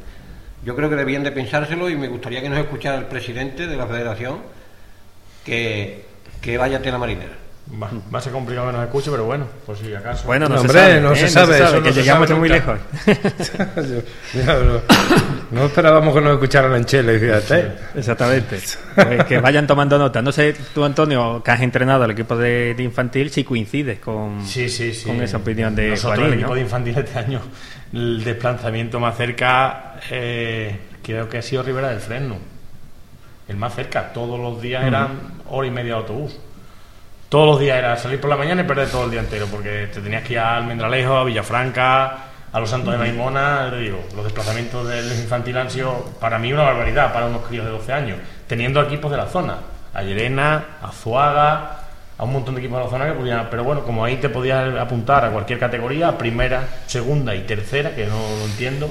[0.64, 3.76] Yo creo que debían de pensárselo y me gustaría que nos escuchara el presidente de
[3.76, 4.55] la federación
[5.47, 6.05] que,
[6.42, 7.32] que vaya a tela marinera.
[7.82, 10.24] Va, va a ser complicado que nos escuche, pero bueno, por si acaso.
[10.26, 11.16] Bueno, no, No, se hombre, sabe, no ¿eh?
[11.16, 12.78] se sabe, eso que no llegamos muy lejos.
[14.47, 14.80] No,
[15.51, 17.72] no esperábamos que nos escucharan en Chile, fíjate.
[17.97, 18.59] Exactamente.
[18.94, 20.20] Pues que vayan tomando nota.
[20.22, 24.44] No sé, tú, Antonio, que has entrenado al equipo de, de infantil, si coincides con,
[24.47, 25.07] Sí, sí, sí.
[25.07, 26.55] con esa opinión de Nosotros, Juanín, el equipo ¿no?
[26.57, 27.40] de infantil este año,
[27.92, 32.36] el desplazamiento más cerca, eh, creo que ha sido Rivera del Fresno.
[33.49, 34.12] El más cerca.
[34.12, 35.18] Todos los días eran
[35.49, 36.36] hora y media de autobús.
[37.28, 39.88] Todos los días era salir por la mañana y perder todo el día entero, porque
[39.92, 42.18] te tenías que ir a Almendralejo, a Villafranca,
[42.53, 43.68] a los Santos de Maimona.
[43.70, 47.64] Te digo, los desplazamientos del infantil han sido para mí una barbaridad para unos críos
[47.64, 49.59] de 12 años, teniendo equipos de la zona,
[49.92, 51.78] a Llerena, a Zuaga,
[52.16, 53.49] a un montón de equipos de la zona que podían.
[53.51, 57.94] Pero bueno, como ahí te podías apuntar a cualquier categoría, a primera, segunda y tercera,
[57.94, 58.88] que no lo entiendo.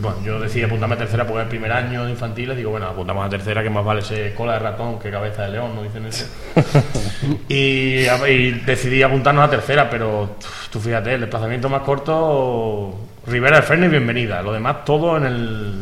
[0.00, 2.56] Bueno, yo decidí apuntarme a tercera porque es el primer año de infantiles.
[2.56, 5.50] Digo, bueno, apuntamos a tercera, que más vale ser cola de ratón que cabeza de
[5.50, 6.26] león, ¿no dicen eso?
[7.48, 10.36] y, y decidí apuntarnos a tercera, pero
[10.70, 12.94] tú fíjate, el desplazamiento más corto,
[13.26, 14.42] Rivera del y bienvenida.
[14.42, 15.74] Lo demás todo en el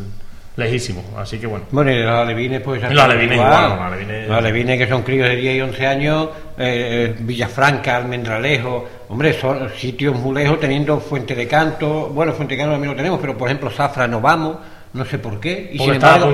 [0.57, 1.03] lejísimo.
[1.17, 1.67] Así que bueno.
[1.71, 2.83] Bueno, y los alevines, pues.
[2.91, 5.87] Y los alevines igual, los alevines- Los alevines que son críos de 10 y 11
[5.87, 6.29] años,
[6.59, 12.09] eh, eh, Villafranca, Almendralejo, hombre, son sitios muy lejos, teniendo Fuente de Canto.
[12.09, 14.57] Bueno, Fuente de Canto también lo tenemos, pero por ejemplo, Zafra no vamos,
[14.95, 15.71] no sé por qué.
[15.73, 16.27] Y Porque sin, embargo,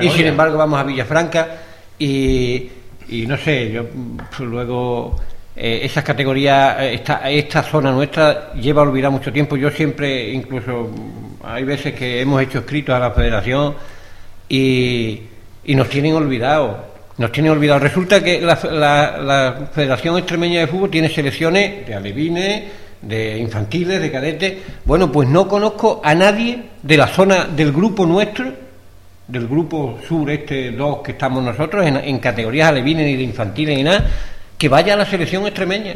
[0.00, 1.48] y sin embargo, vamos a Villafranca
[1.98, 2.68] y,
[3.08, 5.16] y no sé, yo mm, luego.
[5.56, 9.56] eh, esas categorías, eh, esta, esta zona nuestra lleva a olvidar mucho tiempo.
[9.56, 10.90] Yo siempre, incluso,
[11.46, 13.74] hay veces que hemos hecho escritos a la federación
[14.48, 15.20] y,
[15.64, 16.76] y nos tienen olvidados.
[17.16, 17.82] Nos tienen olvidados.
[17.82, 22.64] Resulta que la, Federación Extremeña de Fútbol tiene selecciones de alevines,
[23.00, 24.54] de infantiles, de cadetes.
[24.84, 28.52] Bueno, pues no conozco a nadie de la zona del grupo nuestro,
[29.28, 33.76] del grupo sur, este 2 que estamos nosotros, en, en categorías alevines ni de infantiles
[33.76, 34.04] ni nada,
[34.58, 35.92] que vaya a la selección extremeña.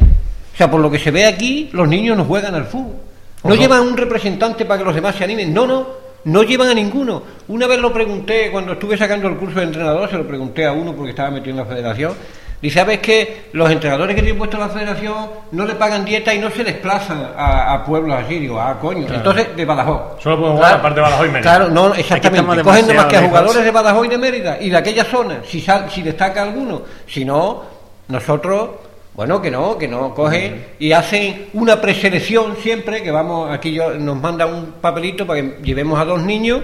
[0.53, 3.08] O sea, por lo que se ve aquí, los niños no juegan al fútbol.
[3.43, 5.53] No llevan un representante para que los demás se animen.
[5.53, 5.87] No, no,
[6.25, 7.23] no llevan a ninguno.
[7.47, 10.73] Una vez lo pregunté, cuando estuve sacando el curso de entrenador, se lo pregunté a
[10.73, 12.13] uno porque estaba metido en la federación.
[12.61, 16.39] Dice, ¿sabes que los entrenadores que tiene puesto la federación no le pagan dieta y
[16.39, 18.37] no se desplazan a, pueblos así?
[18.37, 19.07] Digo, ah, coño.
[19.09, 20.21] Entonces, de Badajoz.
[20.21, 21.41] Solo pueden jugar aparte de Badajoz y Mérida.
[21.41, 22.61] Claro, no, exactamente.
[22.61, 25.65] Cogen más que a jugadores de Badajoz y de Mérida y de aquella zona, si,
[25.89, 26.81] si destaca alguno.
[27.07, 27.63] Si no,
[28.09, 28.69] nosotros
[29.19, 33.93] bueno, que no, que no cogen y hacen una preselección siempre, que vamos, aquí yo,
[33.95, 36.61] nos mandan un papelito para que llevemos a dos niños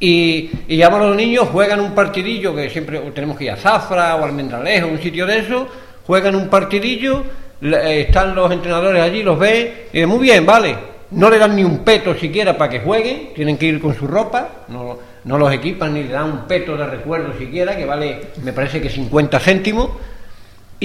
[0.00, 3.56] y, y llaman a los niños, juegan un partidillo, que siempre tenemos que ir a
[3.58, 5.68] Zafra o Almendralejo, un sitio de eso,
[6.06, 7.24] juegan un partidillo,
[7.60, 10.74] eh, están los entrenadores allí, los ven, y dicen, muy bien, vale,
[11.10, 14.06] no le dan ni un peto siquiera para que jueguen, tienen que ir con su
[14.06, 18.28] ropa, no, no los equipan ni le dan un peto de recuerdo siquiera, que vale,
[18.42, 19.90] me parece que 50 céntimos,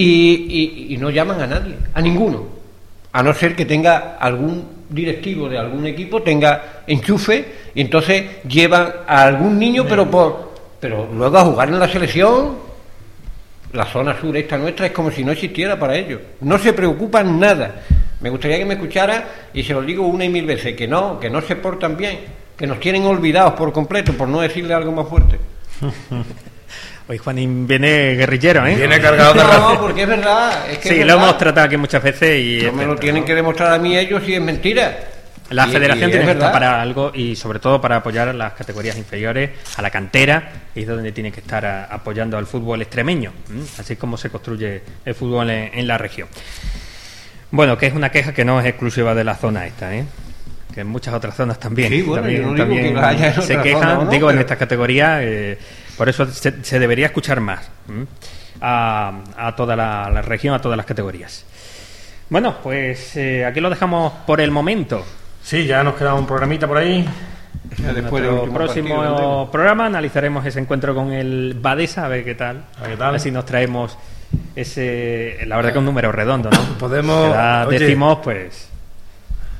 [0.01, 2.45] y, no llaman a nadie, a ninguno,
[3.11, 7.45] a no ser que tenga algún directivo de algún equipo tenga enchufe
[7.75, 10.47] y entonces llevan a algún niño, pero por
[10.79, 12.55] pero luego a jugar en la selección,
[13.73, 16.21] la zona sur esta nuestra es como si no existiera para ellos.
[16.41, 17.81] No se preocupan nada.
[18.21, 21.19] Me gustaría que me escuchara y se lo digo una y mil veces que no,
[21.19, 22.19] que no se portan bien,
[22.55, 25.39] que nos tienen olvidados por completo, por no decirle algo más fuerte.
[27.09, 28.75] Hoy Juanín viene guerrillero, ¿eh?
[28.75, 30.69] Viene cargado de No, porque es verdad.
[30.69, 32.65] Es que sí, lo hemos tratado aquí muchas veces y...
[32.65, 34.97] No me lo tienen que demostrar a mí ellos si es mentira.
[35.49, 38.97] La federación tiene que estar para algo y sobre todo para apoyar a las categorías
[38.97, 43.31] inferiores, a la cantera, y es donde tiene que estar apoyando al fútbol extremeño.
[43.79, 46.27] Así es como se construye el fútbol en, la región.
[47.51, 50.03] Bueno, que es una queja que no es exclusiva de la zona esta, ¿eh?
[50.73, 52.23] que en muchas otras zonas también, sí, bueno,
[52.57, 55.57] también, que se quejan, digo, en estas categorías, eh,
[55.97, 57.69] por eso se, debería escuchar más
[58.61, 61.45] a, toda la, región, a todas las categorías.
[62.29, 65.03] Bueno, pues eh, aquí lo dejamos por el momento.
[65.41, 67.07] Sí, ya nos queda un programita por ahí.
[67.77, 72.65] Después del próximo programa analizaremos ese encuentro con el Badesa, a ver qué tal.
[72.81, 73.97] A ver, qué si nos traemos
[74.55, 75.37] ese.
[75.45, 76.59] La verdad que es un número redondo, ¿no?
[76.79, 77.69] Podemos.
[77.69, 78.69] decimos, pues.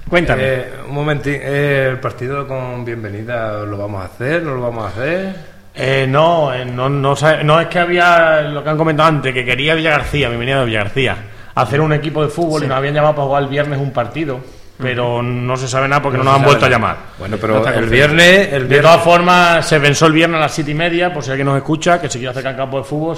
[0.09, 0.41] Cuéntame.
[0.43, 1.35] Eh, un momentín.
[1.41, 4.43] Eh, el partido con bienvenida, ¿lo vamos a hacer?
[4.43, 5.56] ¿No lo vamos a hacer?
[5.79, 7.13] Eh, no, eh, no, no,
[7.43, 10.63] no, es que había lo que han comentado antes, que quería Villa García, bienvenido a
[10.63, 11.17] Villa García,
[11.53, 14.39] hacer un equipo de fútbol y nos habían llamado para jugar el viernes un partido
[14.77, 16.97] pero no se sabe nada porque no, nos han vuelto a llamar.
[17.17, 20.71] Bueno, pero el viernes, el De todas formas, se pensó el viernes a las siete
[20.71, 23.17] y media, por si alguien nos escucha, que se quiere acercar al campo de fútbol.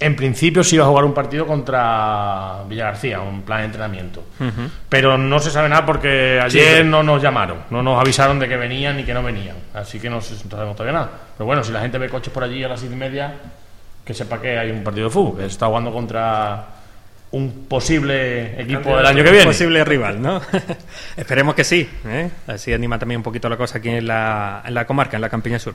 [0.00, 4.22] en principio se iba a jugar un partido contra Villa García, un plan de entrenamiento.
[4.88, 8.56] Pero no se sabe nada porque ayer no nos llamaron, no nos avisaron de que
[8.56, 9.56] venían ni que no venían.
[9.74, 11.10] Así que no, sabemos todavía nada.
[11.36, 13.34] Pero bueno, si la gente ve coches por allí a las siete y media,
[14.04, 16.77] que sepa que hay un partido de fútbol, que se está jugando contra
[17.30, 19.46] un posible equipo del año que viene.
[19.46, 20.40] Un posible rival, ¿no?
[21.16, 21.88] Esperemos que sí.
[22.06, 22.30] ¿eh?
[22.46, 25.28] Así anima también un poquito la cosa aquí en la, en la comarca, en la
[25.28, 25.74] Campiña Sur.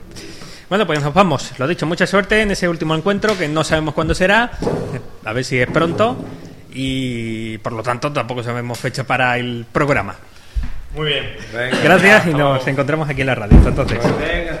[0.68, 1.58] Bueno, pues nos vamos.
[1.58, 4.50] Lo dicho, mucha suerte en ese último encuentro, que no sabemos cuándo será.
[5.24, 6.16] A ver si es pronto.
[6.72, 10.16] Y por lo tanto, tampoco sabemos fecha para el programa.
[10.94, 11.36] Muy bien.
[11.82, 13.56] Gracias y nos encontramos aquí en la radio.
[13.64, 13.98] entonces.
[14.18, 14.60] Venga,